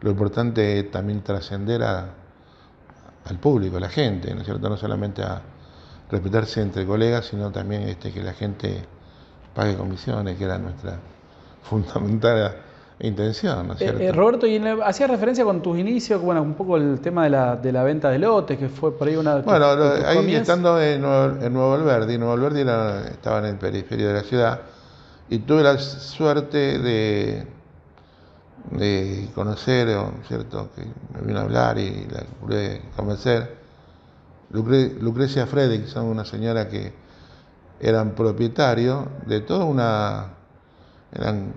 lo 0.02 0.12
importante 0.12 0.80
es 0.80 0.92
también 0.92 1.22
trascender 1.22 1.84
al 1.84 3.40
público, 3.42 3.78
a 3.78 3.80
la 3.80 3.90
gente, 3.90 4.34
¿no 4.34 4.42
es 4.42 4.46
cierto? 4.46 4.70
No 4.70 4.78
solamente 4.78 5.24
a 5.24 5.42
respetarse 6.10 6.62
entre 6.62 6.86
colegas, 6.86 7.26
sino 7.26 7.52
también 7.52 7.84
este, 7.84 8.12
que 8.12 8.22
la 8.22 8.34
gente 8.34 8.86
pague 9.54 9.76
comisiones, 9.76 10.38
que 10.38 10.44
era 10.44 10.58
nuestra 10.58 11.00
fundamental 11.64 12.65
intención, 13.00 13.68
¿no 13.68 13.74
es 13.74 13.82
eh, 13.82 13.86
cierto? 13.86 14.00
Eh, 14.02 14.12
Roberto, 14.12 14.48
y 14.48 14.58
hacías 14.84 15.10
referencia 15.10 15.44
con 15.44 15.62
tus 15.62 15.78
inicios, 15.78 16.22
bueno, 16.22 16.42
un 16.42 16.54
poco 16.54 16.78
el 16.78 17.00
tema 17.02 17.26
de 17.26 17.30
la, 17.30 17.56
de 17.56 17.72
la 17.72 17.84
venta 17.84 18.10
de 18.10 18.20
lotes, 18.20 18.58
que 18.58 18.70
fue 18.70 18.98
por 18.98 19.08
ahí 19.08 19.16
una... 19.16 19.38
Bueno, 19.38 19.66
ahí 20.06 20.36
estando 20.36 20.82
en 20.82 21.02
Nuevo, 21.02 21.44
en 21.44 21.54
Nuevo 21.54 21.74
Alberdi, 21.74 22.18
Nuevo 22.18 22.34
Alberdi 22.34 22.62
estaba 23.12 23.40
en 23.40 23.46
el 23.46 23.56
periferio 23.58 24.08
de 24.08 24.14
la 24.14 24.24
ciudad, 24.24 24.62
y 25.30 25.40
tuve 25.40 25.64
la 25.64 25.78
suerte 25.78 26.80
de, 26.80 27.48
de 28.72 29.28
conocer, 29.36 29.90
¿cierto?, 30.28 30.70
que 30.76 30.84
me 31.14 31.28
vino 31.28 31.40
a 31.40 31.44
hablar 31.44 31.78
y 31.78 32.08
la 32.10 32.24
pude 32.40 32.82
convencer, 32.96 33.56
Lucrecia 34.52 35.48
son 35.88 36.06
una 36.06 36.24
señora 36.24 36.70
que 36.70 36.94
eran 37.80 38.12
propietarios 38.12 39.06
de 39.26 39.42
toda 39.42 39.66
una... 39.66 40.28
eran 41.12 41.54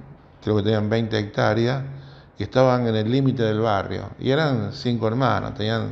creo 0.49 0.57
que 0.57 0.63
tenían 0.63 0.89
20 0.89 1.19
hectáreas, 1.19 1.83
que 2.39 2.45
estaban 2.45 2.87
en 2.87 2.97
el 2.97 3.11
límite 3.11 3.43
del 3.43 3.61
barrio. 3.61 4.11
Y 4.19 4.31
eran 4.31 4.73
cinco 4.73 5.07
hermanos, 5.09 5.53
tenían, 5.55 5.91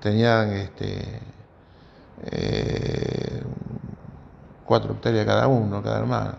tenían 0.00 0.52
este, 0.52 1.20
eh, 2.30 3.42
cuatro 4.64 4.92
hectáreas 4.92 5.26
cada 5.26 5.48
uno, 5.48 5.82
cada 5.82 5.98
hermano. 5.98 6.34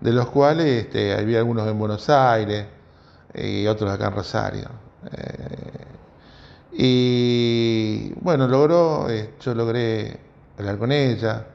De 0.00 0.12
los 0.12 0.28
cuales 0.30 0.66
este, 0.84 1.14
había 1.14 1.38
algunos 1.38 1.68
en 1.68 1.78
Buenos 1.78 2.08
Aires 2.10 2.66
y 3.34 3.66
otros 3.66 3.92
acá 3.92 4.08
en 4.08 4.14
Rosario. 4.14 4.68
Eh, 5.12 5.84
y 6.72 8.12
bueno, 8.20 8.48
logró, 8.48 9.08
eh, 9.08 9.34
yo 9.40 9.54
logré 9.54 10.18
hablar 10.58 10.78
con 10.78 10.90
ella 10.90 11.46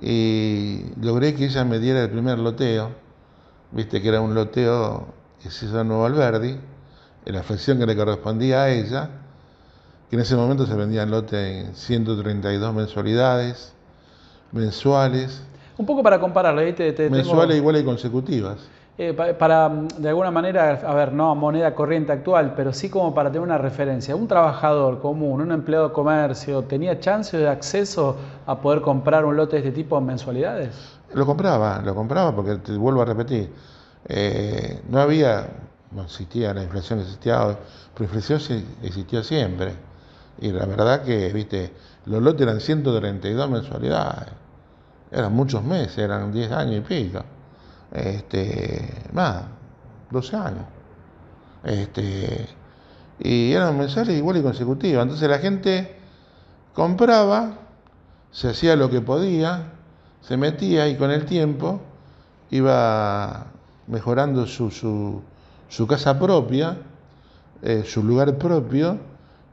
y 0.00 0.84
logré 1.00 1.34
que 1.34 1.46
ella 1.46 1.64
me 1.64 1.80
diera 1.80 2.02
el 2.02 2.10
primer 2.10 2.38
loteo 2.38 3.01
viste 3.72 4.00
que 4.00 4.08
era 4.08 4.20
un 4.20 4.34
loteo 4.34 5.06
que 5.42 5.50
se 5.50 5.66
hizo 5.66 5.80
en 5.80 5.88
Nuevo 5.88 6.04
Alberdi, 6.04 6.56
en 7.24 7.34
la 7.34 7.42
fracción 7.42 7.78
que 7.78 7.86
le 7.86 7.96
correspondía 7.96 8.64
a 8.64 8.70
ella, 8.70 9.10
que 10.08 10.16
en 10.16 10.22
ese 10.22 10.36
momento 10.36 10.66
se 10.66 10.74
vendían 10.74 11.10
lotes 11.10 11.66
en 11.66 11.74
132 11.74 12.74
mensualidades, 12.74 13.72
mensuales. 14.52 15.42
Un 15.78 15.86
poco 15.86 16.02
para 16.02 16.20
compararlo, 16.20 16.62
te, 16.74 17.10
mensuales 17.10 17.56
iguales 17.56 17.82
y 17.82 17.84
consecutivas. 17.84 18.58
Eh, 18.98 19.14
para, 19.14 19.70
de 19.70 20.08
alguna 20.10 20.30
manera, 20.30 20.80
a 20.86 20.94
ver, 20.94 21.14
no 21.14 21.34
moneda 21.34 21.74
corriente 21.74 22.12
actual, 22.12 22.52
pero 22.54 22.74
sí 22.74 22.90
como 22.90 23.14
para 23.14 23.30
tener 23.30 23.42
una 23.42 23.56
referencia. 23.56 24.14
Un 24.14 24.28
trabajador 24.28 25.00
común, 25.00 25.40
un 25.40 25.50
empleado 25.50 25.88
de 25.88 25.94
comercio, 25.94 26.62
¿tenía 26.62 27.00
chance 27.00 27.36
de 27.38 27.48
acceso 27.48 28.16
a 28.46 28.58
poder 28.58 28.82
comprar 28.82 29.24
un 29.24 29.34
lote 29.34 29.56
de 29.56 29.68
este 29.68 29.72
tipo 29.72 29.96
en 29.96 30.04
mensualidades? 30.04 31.00
Lo 31.14 31.26
compraba, 31.26 31.82
lo 31.82 31.94
compraba 31.94 32.34
porque 32.34 32.56
te 32.56 32.76
vuelvo 32.76 33.02
a 33.02 33.04
repetir, 33.04 33.52
eh, 34.08 34.82
no 34.88 35.00
había, 35.00 35.46
no 35.90 36.02
existía 36.02 36.54
la 36.54 36.62
inflación 36.62 37.00
existía 37.00 37.44
hoy, 37.46 37.56
pero 37.94 38.10
la 38.10 38.16
inflación 38.18 38.64
existió 38.82 39.22
siempre. 39.22 39.74
Y 40.40 40.50
la 40.50 40.64
verdad 40.64 41.02
que, 41.02 41.32
viste, 41.32 41.72
los 42.06 42.22
lotes 42.22 42.42
eran 42.42 42.60
132 42.60 43.50
mensualidades, 43.50 44.32
eran 45.10 45.32
muchos 45.34 45.62
meses, 45.62 45.98
eran 45.98 46.32
10 46.32 46.52
años 46.52 46.76
y 46.76 46.80
pico, 46.80 47.22
este, 47.92 49.04
más, 49.12 49.44
12 50.10 50.36
años. 50.36 50.64
Este, 51.64 52.48
y 53.18 53.52
eran 53.52 53.78
mensuales 53.78 54.16
igual 54.16 54.38
y 54.38 54.42
consecutivas. 54.42 55.02
Entonces 55.02 55.28
la 55.28 55.38
gente 55.38 55.96
compraba, 56.74 57.58
se 58.30 58.48
hacía 58.48 58.74
lo 58.76 58.90
que 58.90 59.00
podía, 59.00 59.74
se 60.22 60.36
metía 60.36 60.88
y 60.88 60.96
con 60.96 61.10
el 61.10 61.26
tiempo 61.26 61.80
iba 62.50 63.46
mejorando 63.86 64.46
su, 64.46 64.70
su, 64.70 65.86
casa 65.86 66.18
propia, 66.18 66.78
eh, 67.62 67.84
su 67.84 68.02
lugar 68.02 68.38
propio, 68.38 68.98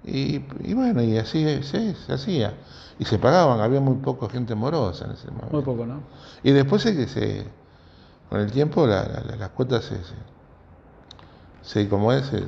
y, 0.04 0.40
bueno, 0.74 1.02
y 1.04 1.18
así 1.18 1.62
se, 1.64 1.96
hacía. 2.08 2.54
Y 2.98 3.06
se 3.06 3.18
pagaban, 3.18 3.60
había 3.62 3.80
muy 3.80 3.96
poca 3.96 4.30
gente 4.30 4.56
morosa 4.56 5.06
en 5.06 5.12
ese 5.12 5.28
momento. 5.28 5.56
Muy 5.56 5.64
poco, 5.64 5.86
¿no? 5.86 6.02
Y 6.44 6.52
después 6.52 6.82
se, 6.82 7.08
se 7.08 7.46
con 8.30 8.40
el 8.40 8.52
tiempo 8.52 8.86
las 8.86 9.50
cuotas 9.56 9.86
se, 9.86 9.98
se, 11.62 11.90
como 11.90 12.14
es, 12.14 12.26
se, 12.28 12.42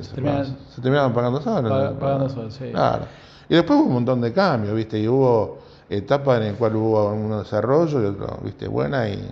terminaban 0.80 1.12
pagando 1.12 1.40
solas. 1.40 1.94
pagando 1.94 2.28
solas, 2.28 2.54
sí. 2.54 2.70
Claro. 2.70 3.06
Y 3.48 3.54
después 3.54 3.80
hubo 3.80 3.88
un 3.88 3.94
montón 3.94 4.20
de 4.20 4.32
cambios, 4.32 4.74
¿viste? 4.74 4.98
Y 5.00 5.08
hubo 5.08 5.58
etapa 5.96 6.36
en 6.38 6.52
la 6.52 6.58
cual 6.58 6.76
hubo 6.76 7.12
un 7.12 7.38
desarrollo 7.38 8.02
y 8.02 8.06
otro, 8.06 8.38
viste, 8.42 8.68
buena 8.68 9.08
y... 9.08 9.30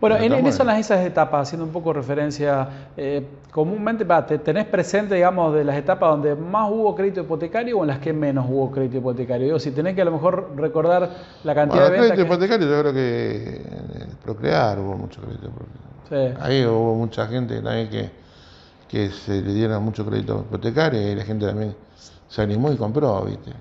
Bueno, 0.00 0.16
en, 0.16 0.32
en 0.34 0.46
eso, 0.46 0.68
esas 0.68 1.06
etapas, 1.06 1.48
haciendo 1.48 1.64
un 1.64 1.72
poco 1.72 1.92
referencia, 1.92 2.68
eh, 2.94 3.26
comúnmente 3.50 4.04
tenés 4.44 4.66
presente, 4.66 5.14
digamos, 5.14 5.54
de 5.54 5.64
las 5.64 5.76
etapas 5.76 6.10
donde 6.10 6.34
más 6.34 6.70
hubo 6.70 6.94
crédito 6.94 7.22
hipotecario 7.22 7.78
o 7.78 7.82
en 7.82 7.88
las 7.88 8.00
que 8.00 8.12
menos 8.12 8.44
hubo 8.46 8.70
crédito 8.70 8.98
hipotecario. 8.98 9.46
Digo, 9.46 9.58
si 9.58 9.70
tenés 9.70 9.94
que 9.94 10.02
a 10.02 10.04
lo 10.04 10.10
mejor 10.10 10.52
recordar 10.56 11.08
la 11.42 11.54
cantidad 11.54 11.84
de 11.84 11.90
ventas. 11.92 12.08
crédito 12.10 12.26
hipotecario, 12.26 12.68
yo 12.68 12.80
creo 12.80 12.92
que 12.92 13.56
en 14.02 14.16
Procrear 14.22 14.78
hubo 14.78 14.94
mucho 14.94 15.22
crédito 15.22 15.46
hipotecario. 15.46 16.34
Sí. 16.34 16.38
Ahí 16.42 16.66
hubo 16.66 16.96
mucha 16.96 17.26
gente 17.26 17.62
también 17.62 17.88
que, 17.88 18.10
que 18.88 19.10
se 19.10 19.40
le 19.40 19.54
dieron 19.54 19.82
mucho 19.82 20.04
crédito 20.04 20.44
hipotecario 20.46 21.00
y 21.00 21.14
la 21.14 21.24
gente 21.24 21.46
también 21.46 21.74
se 22.28 22.42
animó 22.42 22.70
y 22.72 22.76
compró, 22.76 23.22
¿viste? 23.22 23.52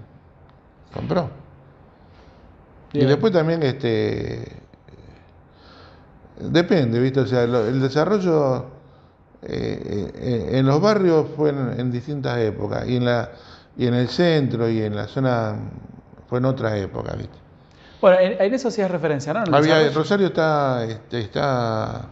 Compró. 0.93 1.42
Y 2.93 3.05
después 3.05 3.33
también, 3.33 3.63
este 3.63 4.63
Depende, 6.39 6.99
¿viste? 6.99 7.21
O 7.21 7.27
sea, 7.27 7.43
el 7.43 7.79
desarrollo 7.81 8.65
eh, 9.43 10.11
eh, 10.15 10.49
en 10.53 10.65
los 10.65 10.81
barrios 10.81 11.27
fue 11.35 11.49
en, 11.49 11.91
distintas 11.91 12.37
épocas, 12.39 12.87
y 12.87 12.97
en, 12.97 13.05
la, 13.05 13.29
y 13.77 13.87
en 13.87 13.93
el 13.93 14.07
centro 14.09 14.69
y 14.69 14.81
en 14.81 14.95
la 14.95 15.07
zona 15.07 15.55
fue 16.27 16.39
en 16.39 16.45
otras 16.45 16.73
épocas, 16.75 17.17
¿viste? 17.17 17.37
Bueno, 18.01 18.17
en, 18.19 18.53
eso 18.53 18.71
sí 18.71 18.81
es 18.81 18.89
referencia, 18.89 19.33
¿no? 19.33 19.45
Rosario 19.93 20.27
está, 20.27 20.83
este, 20.85 21.19
está, 21.19 22.05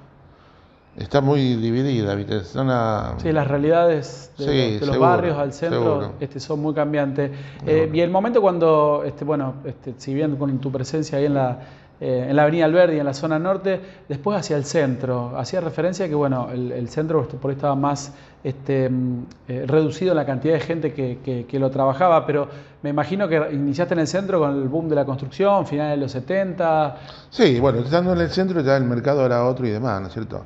está 0.98 1.21
muy 1.21 1.55
dividida, 1.55 2.15
¿viste? 2.15 2.41
Zona... 2.41 3.15
Sí, 3.17 3.31
las 3.31 3.48
realidades 3.48 4.31
de, 4.38 4.79
los, 4.86 4.98
barrios 4.98 5.38
al 5.38 5.53
centro 5.53 6.13
este, 6.19 6.39
son 6.39 6.62
muy 6.62 6.74
cambiantes. 6.74 7.31
Eh, 7.65 7.89
y 7.93 8.00
el 8.00 8.10
momento 8.10 8.41
cuando, 8.41 9.03
este, 9.05 9.25
bueno, 9.25 9.55
este, 9.65 9.93
si 9.98 10.13
bien 10.13 10.36
con 10.36 10.60
tu 10.60 10.71
presencia 10.71 11.17
ahí 11.17 11.25
en 11.25 11.33
la 11.36 11.60
eh, 12.03 12.25
en 12.29 12.36
la 12.36 12.41
avenida 12.41 12.65
Alberdi, 12.65 12.98
en 12.98 13.05
la 13.05 13.13
zona 13.13 13.38
norte, 13.38 13.79
después 14.10 14.39
hacia 14.39 14.57
el 14.57 14.65
centro. 14.65 15.38
Hacía 15.38 15.62
referencia 15.62 16.10
que 16.10 16.15
bueno, 16.15 16.50
el, 16.51 16.89
centro 16.89 17.27
por 17.27 17.51
ahí 17.51 17.55
estaba 17.55 17.75
más 17.75 18.12
este, 18.43 18.89
mm, 18.89 19.25
eh, 19.48 19.65
reducido 19.67 20.13
en 20.13 20.17
la 20.17 20.25
cantidad 20.25 20.55
de 20.55 20.62
gente 20.62 20.93
que, 20.93 21.60
lo 21.60 21.69
trabajaba, 21.69 22.25
pero 22.25 22.48
me 22.81 22.89
imagino 22.89 23.27
que 23.27 23.50
iniciaste 23.53 23.93
en 23.93 24.00
el 24.00 24.07
centro 24.07 24.39
con 24.39 24.63
el 24.63 24.67
boom 24.67 24.89
de 24.89 24.95
la 24.95 25.05
construcción, 25.05 25.67
finales 25.67 25.91
de 25.91 26.01
los 26.01 26.12
70. 26.12 26.98
Sí, 27.29 27.60
bueno, 27.60 27.81
estando 27.81 28.13
en 28.13 28.21
el 28.21 28.31
centro 28.31 28.62
ya 28.62 28.77
el 28.77 28.86
mercado 28.86 29.24
era 29.24 29.45
otro 29.45 29.67
y 29.67 29.69
demás, 29.69 30.01
¿no 30.01 30.07
es 30.07 30.13
cierto? 30.13 30.43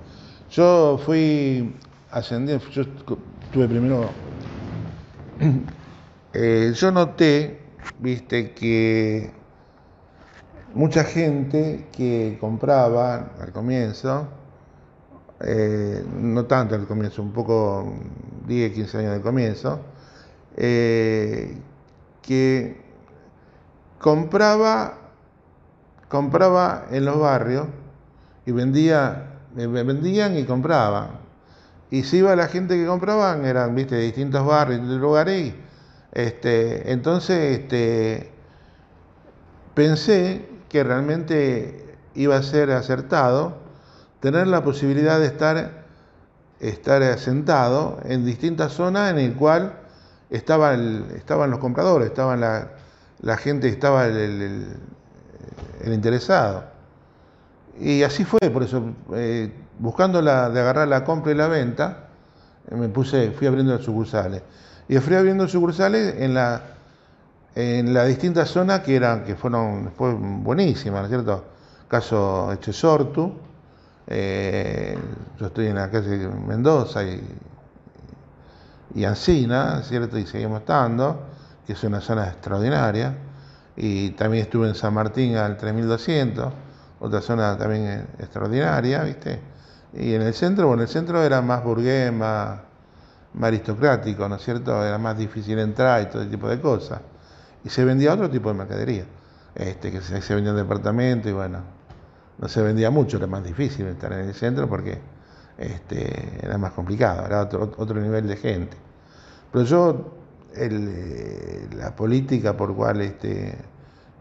Yo 0.56 0.98
fui 1.04 1.76
ascendiendo, 2.12 2.64
yo 2.70 2.86
tuve 3.52 3.68
primero... 3.68 4.10
Eh, 6.38 6.74
yo 6.76 6.92
noté, 6.92 7.62
viste, 8.00 8.52
que 8.52 9.32
mucha 10.74 11.06
gente 11.06 11.88
que 11.94 12.38
compraba 12.42 13.32
al 13.40 13.54
comienzo, 13.54 14.28
eh, 15.40 16.04
no 16.20 16.44
tanto 16.44 16.76
al 16.76 16.86
comienzo, 16.88 17.22
un 17.22 17.32
poco 17.32 17.94
10, 18.48 18.74
15 18.74 18.98
años 18.98 19.12
del 19.14 19.22
comienzo, 19.22 19.80
eh, 20.58 21.56
que 22.22 22.82
compraba, 23.98 24.98
compraba 26.10 26.88
en 26.92 27.06
los 27.06 27.18
barrios 27.18 27.68
y 28.46 28.52
vendía, 28.52 29.35
vendían 29.56 30.38
y 30.38 30.44
compraban. 30.44 31.20
Y 31.92 32.04
si 32.04 32.18
iba 32.18 32.36
la 32.36 32.48
gente 32.48 32.76
que 32.76 32.86
compraban, 32.86 33.46
eran 33.46 33.76
¿viste? 33.76 33.96
de 33.96 34.02
distintos 34.02 34.46
barrios, 34.46 34.88
de 34.88 34.96
lugares. 34.96 35.54
este, 36.12 36.92
entonces 36.92 37.60
este, 37.60 38.32
pensé 39.74 40.48
que 40.70 40.84
realmente 40.84 41.96
iba 42.16 42.36
a 42.36 42.44
ser 42.44 42.72
acertado 42.72 43.58
tener 44.20 44.48
la 44.48 44.64
posibilidad 44.64 45.20
de 45.20 45.28
estar, 45.28 45.86
estar 46.60 47.04
asentado 47.04 48.00
en 48.06 48.26
distintas 48.26 48.74
zonas 48.74 49.12
en 49.12 49.20
el 49.20 49.36
cual 49.36 49.74
estaba 50.30 50.74
estaban 50.74 51.52
los 51.52 51.60
compradores, 51.60 52.08
estaban 52.08 52.42
la, 52.42 52.72
la 53.22 53.38
gente, 53.38 53.68
estaba 53.70 54.08
el, 54.08 54.66
interesado. 55.86 56.75
Y 57.80 58.04
así 58.04 58.24
fue, 58.24 58.40
por 58.52 58.64
eso, 58.64 58.84
eh, 59.14 59.52
buscando 59.80 60.22
la, 60.22 60.50
de 60.50 60.60
agarrar 60.62 60.88
la 60.88 61.04
compra 61.04 61.32
y 61.32 61.36
la 61.36 61.48
venta, 61.48 62.08
me 62.72 62.90
puse, 62.90 63.32
fui 63.32 63.48
abriendo 63.48 63.78
sucursales. 63.80 64.42
Y 64.88 64.98
fui 64.98 65.16
abriendo 65.16 65.48
sucursales 65.48 66.16
en 66.20 66.34
la 66.34 66.76
en 67.56 67.94
las 67.94 68.08
distintas 68.08 68.50
zonas 68.50 68.82
que 68.82 68.96
eran, 68.98 69.24
que 69.24 69.36
fueron 69.36 69.94
buenísimas, 70.44 71.00
¿no 71.00 71.06
es 71.06 71.10
cierto? 71.10 71.46
Caso 71.88 72.52
Echesortu, 72.52 73.34
eh, 74.08 74.98
yo 75.40 75.46
estoy 75.48 75.68
en 75.68 75.76
la 75.76 75.90
calle 75.90 76.28
Mendoza 76.28 77.04
y, 77.04 77.24
y 78.96 79.06
Ancina, 79.06 79.82
¿cierto? 79.84 80.18
Y 80.18 80.26
seguimos 80.26 80.60
estando, 80.60 81.22
que 81.66 81.74
es 81.74 81.84
una 81.86 82.02
zona 82.02 82.28
extraordinaria. 82.28 83.16
Y 83.78 84.12
también 84.12 84.44
estuve 84.44 84.68
en 84.68 84.76
San 84.76 84.94
Martín 84.94 85.38
al 85.38 85.58
3200, 85.58 86.54
otra 87.06 87.22
zona 87.22 87.58
también 87.58 88.08
extraordinaria, 88.20 89.04
¿viste? 89.04 89.40
Y 89.94 90.14
en 90.14 90.22
el 90.22 90.34
centro, 90.34 90.68
bueno, 90.68 90.84
el 90.84 90.90
centro 90.90 91.24
era 91.24 91.42
más 91.42 91.64
burgués, 91.64 92.12
más, 92.12 92.60
aristocrático, 93.42 94.28
¿no 94.30 94.36
es 94.36 94.44
cierto? 94.44 94.84
Era 94.84 94.98
más 94.98 95.18
difícil 95.18 95.60
entrar 95.60 96.02
y 96.02 96.06
todo 96.08 96.26
tipo 96.28 96.48
de 96.48 96.60
cosas 96.60 97.02
y 97.66 97.70
se 97.70 97.84
vendía 97.84 98.14
otro 98.14 98.30
tipo 98.30 98.50
de 98.50 98.56
mercadería, 98.56 99.06
este, 99.56 99.92
que 99.92 100.00
se, 100.00 100.36
vendía 100.36 100.52
en 100.52 100.58
departamento 100.58 101.28
y 101.28 101.34
bueno, 101.34 101.62
no 102.38 102.48
se 102.48 102.62
vendía 102.62 102.92
mucho, 102.92 103.18
era 103.18 103.28
más 103.28 103.44
difícil 103.44 103.88
estar 103.88 104.14
en 104.14 104.20
el 104.20 104.36
centro 104.36 104.70
porque 104.70 105.00
este, 105.58 106.46
era 106.46 106.58
más 106.60 106.74
complicado, 106.74 107.26
era 107.26 107.42
otro, 107.42 107.74
otro 107.78 108.00
nivel 108.00 108.28
de 108.28 108.38
gente. 108.38 108.78
Pero 109.52 109.66
yo, 109.66 110.16
eh, 110.56 111.68
la 111.76 111.96
política 111.96 112.56
por 112.56 112.76
cual 112.76 113.02
este, 113.02 113.58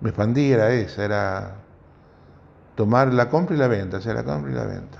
me 0.00 0.08
expandí 0.08 0.50
era 0.50 0.72
esa, 0.72 1.04
era 1.04 1.56
tomar 2.74 3.12
la 3.12 3.28
compra 3.28 3.54
y 3.56 3.58
la 3.58 3.68
venta, 3.68 3.98
hacer 3.98 4.14
la 4.14 4.24
compra 4.24 4.50
y 4.50 4.54
la 4.54 4.64
venta. 4.64 4.98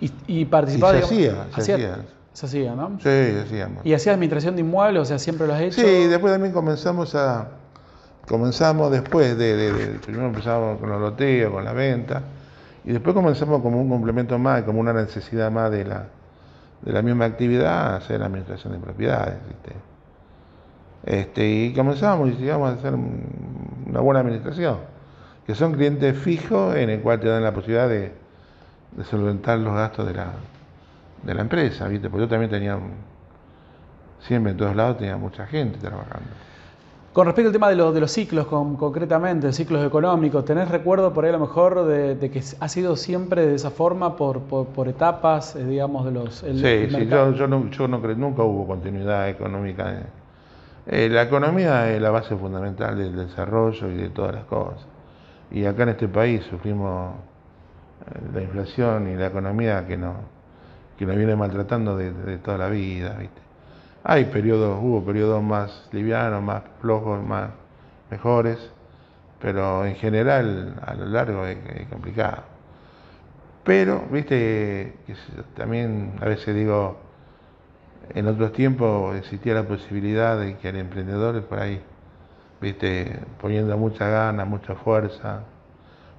Y, 0.00 0.12
y 0.26 0.44
participar... 0.44 0.96
se 0.96 1.04
hacía, 1.04 1.46
se 1.54 1.60
hacía. 1.60 1.98
Se 2.32 2.46
hacía, 2.46 2.74
¿no? 2.74 2.90
Sí, 2.98 3.02
se 3.02 3.42
hacíamos. 3.44 3.84
¿Y 3.84 3.92
hacías 3.92 4.14
administración 4.14 4.54
de 4.54 4.60
inmuebles? 4.60 5.02
O 5.02 5.04
sea, 5.04 5.18
¿siempre 5.18 5.46
lo 5.46 5.54
has 5.54 5.62
hecho? 5.62 5.80
Sí, 5.80 6.06
después 6.06 6.32
también 6.32 6.54
comenzamos 6.54 7.14
a, 7.16 7.48
comenzamos 8.28 8.92
después 8.92 9.36
de, 9.36 9.98
primero 10.04 10.28
empezamos 10.28 10.78
con 10.78 10.88
los 10.88 11.00
loteos, 11.00 11.52
con 11.52 11.64
la 11.64 11.72
venta, 11.72 12.22
y 12.84 12.92
después 12.92 13.14
comenzamos 13.14 13.60
como 13.60 13.80
un 13.80 13.88
complemento 13.88 14.38
más, 14.38 14.62
como 14.62 14.78
una 14.80 14.92
necesidad 14.92 15.50
más 15.50 15.72
de 15.72 15.84
la, 15.84 16.06
de 16.82 16.92
la 16.92 17.02
misma 17.02 17.24
actividad, 17.24 17.96
hacer 17.96 18.20
la 18.20 18.26
administración 18.26 18.74
de 18.74 18.78
propiedades. 18.78 19.34
Este, 21.04 21.46
y 21.46 21.74
comenzamos 21.74 22.28
y 22.28 22.32
llegamos 22.36 22.70
a 22.70 22.74
hacer 22.74 22.94
una 22.94 24.00
buena 24.00 24.20
administración, 24.20 24.78
que 25.50 25.56
son 25.56 25.72
clientes 25.72 26.16
fijos 26.16 26.76
en 26.76 26.90
el 26.90 27.00
cual 27.00 27.18
te 27.18 27.26
dan 27.26 27.42
la 27.42 27.52
posibilidad 27.52 27.88
de, 27.88 28.12
solventar 29.02 29.58
los 29.58 29.74
gastos 29.74 30.06
de 30.06 30.14
la, 30.14 30.34
de 31.24 31.34
la 31.34 31.40
empresa, 31.40 31.88
¿viste? 31.88 32.08
porque 32.08 32.26
yo 32.26 32.28
también 32.28 32.52
tenía, 32.52 32.78
siempre 34.20 34.52
en 34.52 34.56
todos 34.56 34.76
lados 34.76 34.98
tenía 34.98 35.16
mucha 35.16 35.48
gente 35.48 35.76
trabajando. 35.80 36.28
Con 37.12 37.26
respecto 37.26 37.48
al 37.48 37.52
tema 37.52 37.68
de, 37.68 37.74
de 37.74 38.00
los 38.00 38.12
ciclos, 38.12 38.46
concretamente, 38.46 39.52
ciclos 39.52 39.84
económicos, 39.84 40.44
¿tenés 40.44 40.68
recuerdo 40.68 41.12
por 41.12 41.24
ahí 41.24 41.30
a 41.30 41.32
lo 41.32 41.40
mejor 41.40 41.84
de, 41.84 42.30
que 42.30 42.40
ha 42.60 42.68
sido 42.68 42.94
siempre 42.94 43.44
de 43.44 43.56
esa 43.56 43.72
forma, 43.72 44.14
por, 44.14 44.42
por, 44.42 44.86
etapas, 44.86 45.56
eh, 45.56 45.64
digamos, 45.64 46.04
de 46.04 46.12
los... 46.12 46.34
sí, 46.36 46.60
sí, 46.62 47.06
yo, 47.08 47.32
yo, 47.32 47.48
no, 47.48 47.68
yo 47.70 47.88
no 47.88 48.00
creo, 48.00 48.14
nunca 48.14 48.44
hubo 48.44 48.68
continuidad 48.68 49.28
económica. 49.28 50.00
Eh, 50.86 51.08
la 51.10 51.22
economía 51.22 51.92
es 51.92 52.00
la 52.00 52.10
base 52.10 52.36
fundamental 52.36 52.96
del 52.96 53.16
desarrollo 53.16 53.90
y 53.90 53.96
de 53.96 54.10
todas 54.10 54.36
las 54.36 54.44
cosas. 54.44 54.86
Y 55.50 55.64
acá 55.64 55.82
en 55.82 55.90
este 55.90 56.08
país 56.08 56.42
sufrimos 56.44 57.14
la 58.32 58.42
inflación 58.42 59.08
y 59.08 59.16
la 59.16 59.26
economía 59.26 59.86
que 59.86 59.96
nos, 59.96 60.16
que 60.98 61.06
nos 61.06 61.16
viene 61.16 61.36
maltratando 61.36 61.96
de, 61.96 62.38
toda 62.38 62.58
la 62.58 62.68
vida, 62.68 63.16
¿viste? 63.18 63.40
Hay 64.02 64.26
periodos, 64.26 64.78
hubo 64.82 65.04
periodos 65.04 65.42
más 65.42 65.88
livianos, 65.92 66.42
más 66.42 66.62
flojos, 66.80 67.22
más 67.22 67.50
mejores, 68.10 68.58
pero 69.40 69.84
en 69.84 69.94
general 69.96 70.80
a 70.84 70.94
lo 70.94 71.06
largo 71.06 71.46
es, 71.46 71.58
complicado. 71.90 72.44
Pero, 73.64 74.04
viste, 74.10 74.94
que 75.06 75.14
también 75.54 76.14
a 76.20 76.24
veces 76.24 76.54
digo, 76.54 76.98
en 78.14 78.26
otros 78.26 78.52
tiempos 78.52 79.16
existía 79.16 79.54
la 79.54 79.64
posibilidad 79.64 80.38
de 80.38 80.56
que 80.56 80.70
el 80.70 80.76
emprendedor 80.76 81.42
por 81.44 81.60
ahí, 81.60 81.82
viste, 82.60 83.18
poniendo 83.40 83.76
mucha 83.76 84.08
gana, 84.08 84.44
mucha 84.44 84.74
fuerza, 84.74 85.42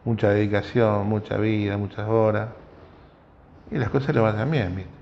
mucha 0.05 0.29
dedicación, 0.29 1.07
mucha 1.07 1.37
vida, 1.37 1.77
muchas 1.77 2.07
horas, 2.07 2.49
y 3.69 3.77
las 3.77 3.89
cosas 3.89 4.15
le 4.15 4.21
van 4.21 4.51
bien, 4.51 4.75
viste. 4.75 5.00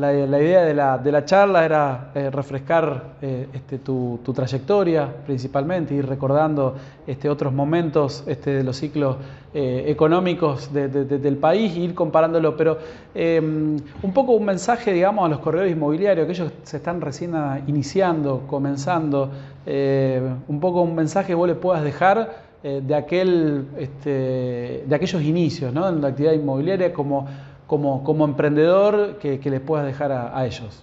La, 0.00 0.40
idea 0.40 0.62
de 0.62 0.74
la, 0.74 0.98
de 0.98 1.12
la, 1.12 1.24
charla 1.24 1.64
era 1.64 2.10
eh, 2.14 2.30
refrescar 2.30 3.16
eh, 3.20 3.48
este, 3.52 3.78
tu, 3.78 4.18
trayectoria 4.34 5.08
principalmente, 5.26 5.94
ir 5.94 6.06
recordando 6.06 6.74
este, 7.06 7.28
otros 7.28 7.52
momentos 7.52 8.24
este, 8.26 8.50
de 8.50 8.64
los 8.64 8.76
ciclos 8.76 9.16
eh, 9.52 9.84
económicos 9.88 10.72
del 10.72 11.36
país 11.36 11.76
e 11.76 11.80
ir 11.80 11.94
comparándolo. 11.94 12.56
Pero 12.56 12.78
em, 13.14 13.76
un 14.02 14.12
poco 14.12 14.32
un 14.32 14.44
mensaje, 14.44 14.92
digamos, 14.92 15.26
a 15.26 15.28
los 15.28 15.40
corredores 15.40 15.72
inmobiliarios, 15.72 16.26
que 16.26 16.32
ellos 16.32 16.52
se 16.62 16.78
están 16.78 17.00
recién 17.00 17.34
iniciando, 17.66 18.44
comenzando, 18.46 19.30
un 19.66 20.60
poco 20.60 20.80
un 20.82 20.94
mensaje 20.94 21.34
vos 21.34 21.46
le 21.46 21.54
puedas 21.54 21.84
dejar 21.84 22.50
de, 22.62 22.94
aquel, 22.94 23.66
de 24.04 24.94
aquellos 24.94 25.22
inicios 25.22 25.72
¿no? 25.72 25.88
en 25.88 26.00
la 26.00 26.08
actividad 26.08 26.32
inmobiliaria 26.32 26.92
como 26.92 27.26
como, 27.70 28.24
emprendedor 28.24 29.18
que, 29.18 29.38
que, 29.38 29.48
les 29.48 29.60
puedas 29.60 29.86
dejar 29.86 30.10
a, 30.10 30.44
ellos? 30.44 30.82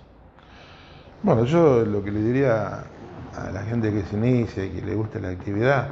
Bueno, 1.21 1.43
yo 1.43 1.83
lo 1.83 2.01
que 2.01 2.11
le 2.11 2.21
diría 2.21 2.85
a 3.35 3.51
la 3.51 3.63
gente 3.63 3.91
que 3.91 4.03
se 4.03 4.15
inicia 4.15 4.63
y 4.63 4.69
que 4.69 4.81
le 4.81 4.95
gusta 4.95 5.19
la 5.19 5.27
actividad, 5.29 5.89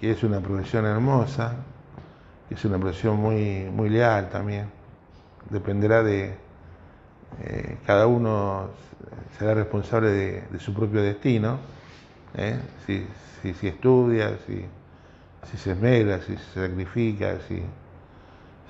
que 0.00 0.10
es 0.10 0.24
una 0.24 0.40
profesión 0.40 0.84
hermosa, 0.84 1.54
que 2.48 2.56
es 2.56 2.64
una 2.64 2.76
profesión 2.76 3.18
muy, 3.18 3.70
muy 3.72 3.88
leal 3.88 4.28
también. 4.28 4.66
Dependerá 5.48 6.02
de 6.02 6.34
eh, 7.44 7.76
cada 7.86 8.08
uno 8.08 8.70
será 9.38 9.54
responsable 9.54 10.10
de, 10.10 10.58
su 10.58 10.74
propio 10.74 11.02
destino, 11.02 11.58
¿eh? 12.34 12.58
si, 12.84 13.06
si, 13.60 13.68
estudia, 13.68 14.36
si, 14.44 14.64
si 15.48 15.56
se 15.56 15.70
esmera, 15.70 16.18
si 16.20 16.36
se 16.36 16.66
sacrifica, 16.66 17.38
si, 17.46 17.62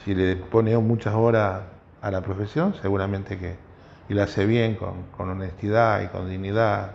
si 0.04 0.14
le 0.14 0.36
pone 0.36 0.76
muchas 0.78 1.14
horas 1.14 1.62
a 2.00 2.10
la 2.10 2.20
profesión, 2.20 2.74
seguramente 2.80 3.38
que 3.38 3.66
y 4.08 4.14
la 4.14 4.24
hace 4.24 4.46
bien, 4.46 4.76
con, 4.76 5.30
honestidad 5.30 6.02
y 6.02 6.08
con 6.08 6.28
dignidad 6.28 6.92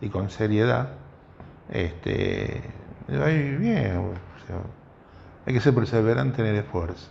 y 0.00 0.08
con 0.08 0.30
seriedad, 0.30 0.88
este, 1.70 2.62
va 3.10 3.26
bien. 3.26 4.14
hay 5.46 5.54
que 5.54 5.60
ser 5.60 5.74
perseverante 5.74 6.42
en 6.42 6.48
el 6.48 6.56
esfuerzo. 6.56 7.10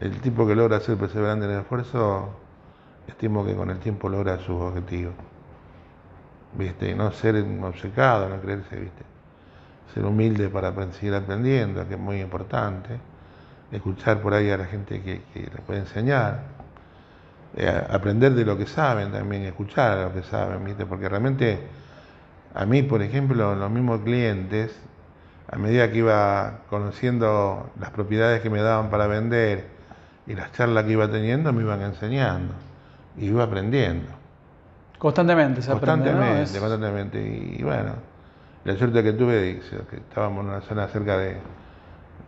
El 0.00 0.20
tipo 0.20 0.46
que 0.46 0.54
logra 0.54 0.80
ser 0.80 0.96
perseverante 0.96 1.46
en 1.46 1.52
el 1.52 1.60
esfuerzo, 1.60 2.30
estimo 3.06 3.44
que 3.44 3.54
con 3.54 3.70
el 3.70 3.78
tiempo 3.78 4.08
logra 4.08 4.38
sus 4.38 4.60
objetivos. 4.60 5.14
¿Viste? 6.54 6.94
no 6.94 7.12
ser 7.12 7.44
obcecado, 7.62 8.28
no 8.28 8.40
creerse, 8.40 8.76
¿viste? 8.76 9.04
Ser 9.92 10.04
humilde 10.04 10.48
para 10.48 10.72
seguir 10.92 11.14
aprendiendo, 11.14 11.86
que 11.86 11.94
es 11.94 12.00
muy 12.00 12.20
importante 12.20 12.98
escuchar 13.72 14.20
por 14.20 14.34
ahí 14.34 14.50
a 14.50 14.56
la 14.56 14.66
gente 14.66 15.02
que, 15.02 15.22
que 15.32 15.40
les 15.40 15.60
puede 15.66 15.80
enseñar, 15.80 16.40
eh, 17.56 17.86
aprender 17.90 18.34
de 18.34 18.44
lo 18.44 18.56
que 18.56 18.66
saben 18.66 19.10
también, 19.10 19.42
escuchar 19.44 19.98
a 19.98 20.02
lo 20.04 20.14
que 20.14 20.22
saben, 20.22 20.64
¿viste? 20.64 20.86
porque 20.86 21.08
realmente 21.08 21.58
a 22.54 22.64
mí, 22.66 22.82
por 22.82 23.02
ejemplo, 23.02 23.54
los 23.54 23.70
mismos 23.70 24.00
clientes, 24.02 24.74
a 25.50 25.56
medida 25.56 25.90
que 25.90 25.98
iba 25.98 26.60
conociendo 26.68 27.70
las 27.80 27.90
propiedades 27.90 28.42
que 28.42 28.50
me 28.50 28.60
daban 28.60 28.90
para 28.90 29.06
vender 29.06 29.66
y 30.26 30.34
las 30.34 30.52
charlas 30.52 30.84
que 30.84 30.92
iba 30.92 31.10
teniendo, 31.10 31.52
me 31.52 31.62
iban 31.62 31.80
enseñando 31.82 32.54
y 33.16 33.26
iba 33.26 33.44
aprendiendo. 33.44 34.08
Constantemente, 34.98 35.62
se 35.62 35.70
Constantemente, 35.70 36.58
constantemente. 36.58 37.56
Y, 37.58 37.62
bueno, 37.62 37.92
la 38.64 38.76
suerte 38.76 39.02
que 39.02 39.12
tuve, 39.12 39.60
que 39.88 39.96
estábamos 39.96 40.44
en 40.44 40.50
una 40.50 40.60
zona 40.60 40.88
cerca 40.88 41.16
de, 41.16 41.38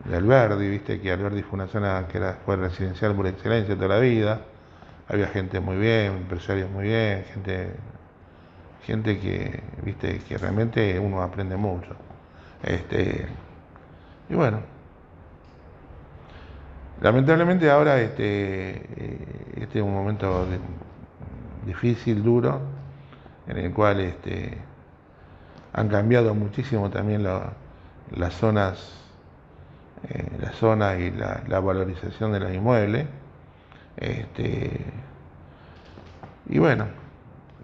de 0.05 0.17
Alberdi, 0.17 0.67
viste 0.67 0.99
que 0.99 1.11
Alberdi 1.11 1.43
fue 1.43 1.59
una 1.59 1.67
zona 1.67 2.07
que 2.07 2.17
era, 2.17 2.39
fue 2.45 2.55
residencial 2.55 3.15
por 3.15 3.27
excelencia 3.27 3.75
toda 3.75 3.87
la 3.87 3.99
vida, 3.99 4.41
había 5.07 5.27
gente 5.27 5.59
muy 5.59 5.77
bien, 5.77 6.13
empresarios 6.13 6.69
muy 6.71 6.85
bien, 6.85 7.25
gente, 7.33 7.75
gente 8.83 9.19
que, 9.19 9.61
viste, 9.83 10.19
que 10.19 10.37
realmente 10.37 10.97
uno 10.99 11.21
aprende 11.21 11.55
mucho. 11.55 11.95
Este, 12.63 13.27
y 14.29 14.35
bueno, 14.35 14.61
lamentablemente 17.01 17.69
ahora 17.69 17.99
este, 17.99 18.69
eh, 18.69 19.17
este 19.57 19.79
es 19.79 19.85
un 19.85 19.93
momento 19.93 20.47
difícil, 21.65 22.23
duro, 22.23 22.61
en 23.47 23.57
el 23.57 23.73
cual 23.73 23.99
este, 23.99 24.57
han 25.73 25.89
cambiado 25.89 26.33
muchísimo 26.33 26.89
también 26.89 27.23
las 27.23 28.33
zonas 28.33 29.01
eh, 30.09 30.25
la 30.39 30.51
zona 30.51 30.97
y 30.97 31.11
la, 31.11 31.59
valorización 31.59 32.31
de 32.33 32.39
los 32.39 32.53
inmuebles. 32.53 33.07
Este, 33.97 34.79
y 36.49 36.59
bueno, 36.59 36.87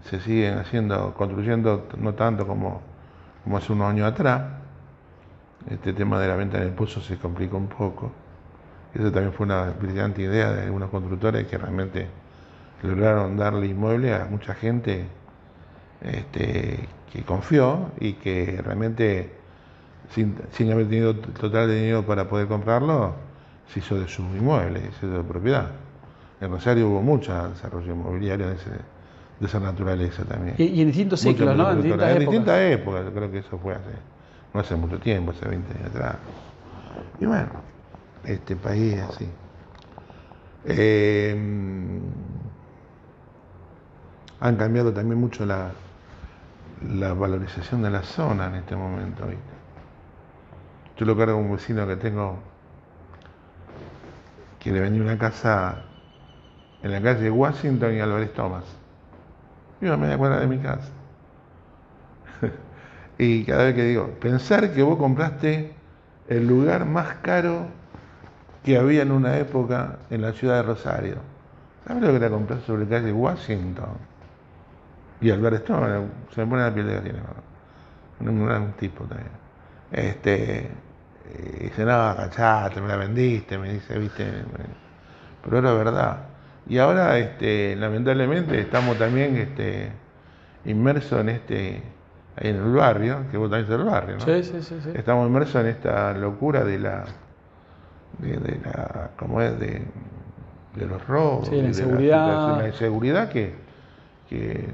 se 0.04 0.20
siguen 0.20 0.58
haciendo, 0.58 1.14
construyendo 1.14 1.88
no 1.98 2.14
tanto 2.14 2.46
como, 2.46 2.82
hace 3.54 3.72
unos 3.72 3.90
años 3.90 4.12
atrás. 4.12 4.42
Este 5.68 5.92
tema 5.92 6.20
de 6.20 6.28
la 6.28 6.36
venta 6.36 6.58
en 6.58 6.64
el 6.64 6.72
pozo 6.72 7.00
se 7.00 7.18
complicó 7.18 7.56
un 7.56 7.68
poco. 7.68 8.12
Eso 8.94 9.12
también 9.12 9.32
fue 9.32 9.46
una 9.46 9.70
brillante 9.70 10.22
idea 10.22 10.52
de 10.52 10.62
algunos 10.62 10.90
constructores 10.90 11.46
que 11.46 11.58
realmente 11.58 12.06
lograron 12.82 13.36
darle 13.36 13.66
inmueble 13.66 14.14
a 14.14 14.26
mucha 14.26 14.54
gente 14.54 15.06
este, 16.00 16.88
que 17.12 17.22
confió 17.24 17.90
y 17.98 18.14
que 18.14 18.60
realmente 18.62 19.37
sin, 20.14 20.72
haber 20.72 20.88
tenido 20.88 21.14
total 21.14 21.68
de 21.68 21.76
dinero 21.76 22.06
para 22.06 22.28
poder 22.28 22.48
comprarlo, 22.48 23.14
se 23.72 23.80
hizo 23.80 23.98
de 23.98 24.08
sus 24.08 24.24
inmuebles, 24.36 24.82
se 25.00 25.06
hizo 25.06 25.18
de 25.18 25.24
propiedad. 25.24 25.70
En 26.40 26.50
Rosario 26.50 26.88
hubo 26.88 27.02
mucho 27.02 27.32
desarrollo 27.48 27.92
inmobiliario 27.92 28.48
de, 28.48 28.56
esa 29.40 29.60
naturaleza 29.60 30.24
también. 30.24 30.54
Y, 30.58 30.80
en 30.80 30.88
distintos 30.88 31.20
ciclos, 31.20 31.56
¿no? 31.56 31.70
En 31.70 31.82
distintas, 31.82 32.12
en 32.12 32.18
distintas 32.20 32.60
épocas. 32.60 33.04
Yo 33.04 33.12
creo 33.12 33.30
que 33.30 33.38
eso 33.38 33.58
fue 33.58 33.74
hace, 33.74 33.90
no 34.54 34.60
hace 34.60 34.76
mucho 34.76 34.98
tiempo, 34.98 35.32
hace 35.32 35.48
20 35.48 35.78
años 35.78 35.90
atrás. 35.90 36.16
Y 37.20 37.26
bueno, 37.26 37.48
este 38.24 38.56
país 38.56 38.94
es 38.94 39.02
así. 39.02 39.28
Eh, 40.64 41.36
han 44.40 44.56
cambiado 44.56 44.92
también 44.92 45.20
mucho 45.20 45.44
la, 45.44 45.70
la 46.94 47.12
valorización 47.12 47.82
de 47.82 47.90
la 47.90 48.02
zona 48.02 48.46
en 48.46 48.56
este 48.56 48.76
momento. 48.76 49.26
¿viste? 49.26 49.57
Yo 50.98 51.06
lo 51.06 51.16
cargo 51.16 51.36
un 51.36 51.52
vecino 51.52 51.86
que 51.86 51.94
tengo 51.94 52.38
que 54.58 54.72
le 54.72 54.80
vendió 54.80 55.02
una 55.02 55.16
casa 55.16 55.76
en 56.82 56.90
la 56.90 57.00
calle 57.00 57.30
Washington 57.30 57.94
y 57.94 58.00
Álvarez 58.00 58.32
Thomas. 58.34 58.64
Yo 59.80 59.92
me 59.92 59.98
media 59.98 60.18
cuenta 60.18 60.40
de 60.40 60.46
mi 60.48 60.58
casa. 60.58 60.88
y 63.18 63.44
cada 63.44 63.64
vez 63.64 63.76
que 63.76 63.84
digo, 63.84 64.08
pensar 64.20 64.72
que 64.72 64.82
vos 64.82 64.98
compraste 64.98 65.72
el 66.28 66.48
lugar 66.48 66.84
más 66.84 67.14
caro 67.22 67.66
que 68.64 68.76
había 68.76 69.02
en 69.02 69.12
una 69.12 69.38
época 69.38 69.98
en 70.10 70.22
la 70.22 70.32
ciudad 70.32 70.56
de 70.56 70.62
Rosario. 70.64 71.16
¿Sabes 71.86 72.02
lo 72.02 72.10
que 72.10 72.16
era 72.16 72.28
comprar 72.28 72.60
sobre 72.62 72.88
calle 72.88 73.12
Washington? 73.12 73.96
Y 75.20 75.30
Álvarez 75.30 75.64
Thomas, 75.64 76.02
se 76.34 76.40
me 76.40 76.50
pone 76.50 76.62
la 76.62 76.74
piel 76.74 76.88
de 76.88 76.94
gallina. 76.94 77.22
Un 78.18 78.46
gran 78.46 78.72
tipo 78.72 79.04
también. 79.04 79.30
Este, 79.92 80.68
y 81.36 81.64
dice, 81.64 81.84
no, 81.84 82.14
cachate, 82.16 82.80
me 82.80 82.88
la 82.88 82.96
vendiste, 82.96 83.58
me 83.58 83.72
dice, 83.72 83.98
viste, 83.98 84.26
pero 85.42 85.58
era 85.58 85.72
verdad. 85.72 86.18
Y 86.68 86.78
ahora, 86.78 87.18
este, 87.18 87.76
lamentablemente, 87.76 88.60
estamos 88.60 88.98
también 88.98 89.36
este, 89.36 89.90
inmersos 90.64 91.20
en 91.20 91.28
este, 91.30 91.82
en 92.36 92.56
el 92.56 92.72
barrio, 92.72 93.24
que 93.30 93.36
vos 93.36 93.50
también 93.50 93.66
sos 93.66 93.78
del 93.78 93.86
barrio, 93.86 94.16
¿no? 94.16 94.24
Sí, 94.24 94.42
sí, 94.42 94.62
sí, 94.62 94.76
sí. 94.82 94.90
Estamos 94.94 95.26
inmersos 95.26 95.62
en 95.62 95.68
esta 95.68 96.12
locura 96.12 96.64
de 96.64 96.78
la, 96.78 97.04
de, 98.18 98.60
la, 98.64 99.10
¿cómo 99.16 99.40
es? 99.40 99.58
De, 99.58 99.82
de 100.76 100.86
los 100.86 101.06
robos, 101.06 101.48
sí, 101.48 101.56
la 101.56 101.68
inseguridad. 101.68 102.58
la, 102.58 102.68
inseguridad 102.68 103.28
que, 103.30 103.54
que, 104.28 104.68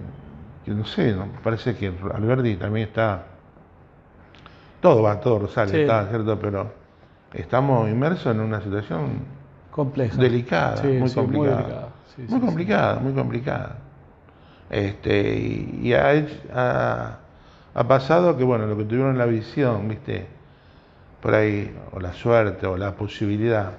que, 0.65 0.71
no 0.73 0.85
sé, 0.85 1.15
parece 1.43 1.77
que 1.77 1.93
Alberti 2.13 2.57
también 2.57 2.89
está 2.89 3.34
todo 4.85 5.01
va, 5.01 5.19
todo 5.19 5.39
Rosario 5.39 5.81
está, 5.81 6.07
¿cierto? 6.09 6.39
Pero 6.39 6.71
estamos 7.33 7.89
inmersos 7.89 8.35
en 8.35 8.41
una 8.41 8.61
situación 8.61 9.21
compleja, 9.71 10.15
delicada, 10.19 10.83
muy, 10.83 11.11
complicada. 11.11 11.89
Muy, 12.29 12.41
complicada, 12.41 13.01
muy 13.01 13.15
complicada. 13.15 13.77
Este, 14.69 15.39
y, 15.39 15.95
ha, 15.95 17.17
ha, 17.75 17.89
pasado 17.89 18.37
que, 18.37 18.45
bueno, 18.45 18.67
lo 18.67 18.77
que 18.77 18.85
tuvieron 18.85 19.17
la 19.17 19.25
visión, 19.25 19.89
¿viste? 19.89 20.27
Por 21.23 21.35
ahí, 21.35 21.75
o 21.93 21.99
la 21.99 22.13
suerte, 22.13 22.67
o 22.67 22.77
la 22.77 22.93
posibilidad 22.95 23.73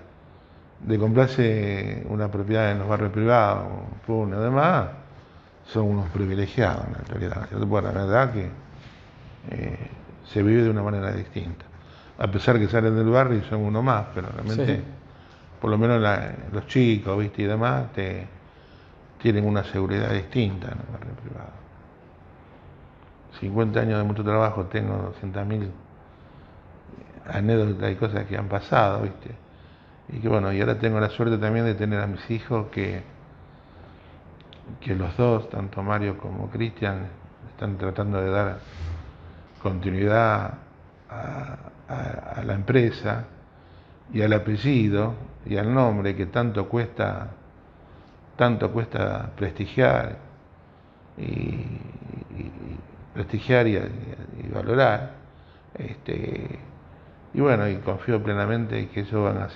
de 0.79 0.97
comprarse 0.97 2.03
una 2.09 2.31
propiedad 2.31 2.71
en 2.71 2.79
los 2.79 2.87
barrios 2.87 3.11
privados, 3.11 3.67
y 4.07 4.31
demás, 4.31 4.87
son 5.67 5.83
unos 5.83 6.09
privilegiados 6.09 6.83
en 6.87 6.93
la 6.93 6.97
actualidad, 6.97 7.47
¿cierto? 7.47 7.67
Pues 7.67 7.83
la 7.83 7.91
verdad 7.91 8.33
que. 8.33 8.49
Eh, 9.51 9.89
se 10.25 10.43
vive 10.43 10.63
de 10.63 10.69
una 10.69 10.83
manera 10.83 11.11
distinta. 11.11 11.65
A 12.17 12.27
pesar 12.27 12.57
que 12.59 12.67
salen 12.67 12.95
del 12.95 13.09
barrio 13.09 13.39
y 13.39 13.43
son 13.43 13.61
uno 13.61 13.81
más, 13.81 14.07
pero 14.13 14.29
realmente, 14.29 14.81
por 15.59 15.69
lo 15.69 15.77
menos 15.77 16.01
los 16.51 16.67
chicos, 16.67 17.17
¿viste? 17.19 17.41
Y 17.43 17.45
demás, 17.45 17.91
te, 17.93 18.27
tienen 19.21 19.45
una 19.45 19.63
seguridad 19.63 20.11
distinta 20.11 20.67
en 20.67 20.79
el 20.79 20.91
barrio 20.91 21.13
privado. 21.15 21.65
50 23.39 23.79
años 23.79 23.97
de 23.97 24.03
mucho 24.05 24.23
trabajo, 24.23 24.65
tengo 24.65 25.13
200.000 25.21 25.69
anécdotas 27.27 27.91
y 27.91 27.95
cosas 27.95 28.25
que 28.25 28.37
han 28.37 28.47
pasado, 28.47 29.01
¿viste? 29.01 29.31
Y 30.09 30.19
que 30.19 30.29
bueno, 30.29 30.53
y 30.53 30.61
ahora 30.61 30.77
tengo 30.77 30.99
la 30.99 31.09
suerte 31.09 31.37
también 31.37 31.65
de 31.65 31.75
tener 31.75 31.99
a 31.99 32.07
mis 32.07 32.29
hijos 32.29 32.67
que, 32.67 33.03
que 34.79 34.95
los 34.95 35.17
dos, 35.17 35.49
tanto 35.49 35.83
Mario 35.83 36.17
como 36.17 36.49
Cristian, 36.49 37.07
están 37.49 37.77
tratando 37.77 38.21
de 38.21 38.29
dar 38.29 38.59
continuidad 39.65 40.59
a, 41.09 42.43
la 42.45 42.53
empresa 42.53 43.25
y 44.13 44.21
al 44.21 44.33
apellido 44.33 45.15
y 45.43 45.57
al 45.57 45.73
nombre 45.73 46.15
que 46.15 46.27
tanto 46.27 46.69
cuesta 46.69 47.31
tanto 48.35 48.71
cuesta 48.71 49.31
prestigiar 49.35 50.17
y, 51.17 51.65
prestigiar 53.15 53.65
y, 53.67 53.79
valorar 54.53 55.13
este, 55.73 56.59
y 57.33 57.41
bueno 57.41 57.67
y 57.67 57.77
confío 57.77 58.21
plenamente 58.21 58.87
que 58.89 58.99
ellos 58.99 59.23
van 59.23 59.37
a 59.37 59.49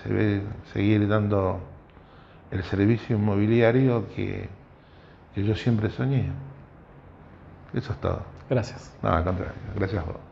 seguir 0.74 1.08
dando 1.08 1.60
el 2.50 2.63
servicio 2.63 3.15
inmobiliario 3.15 4.08
que, 4.15 4.50
que 5.36 5.43
yo 5.43 5.54
siempre 5.54 5.91
soñé. 5.91 6.32
Eso 7.76 7.93
es 7.93 8.02
todo 8.02 8.38
gracias. 8.49 8.91
No 9.01 9.09
al 9.09 9.23
contrario. 9.23 9.53
Gracias 9.75 10.03
a 10.03 10.05
vos 10.05 10.28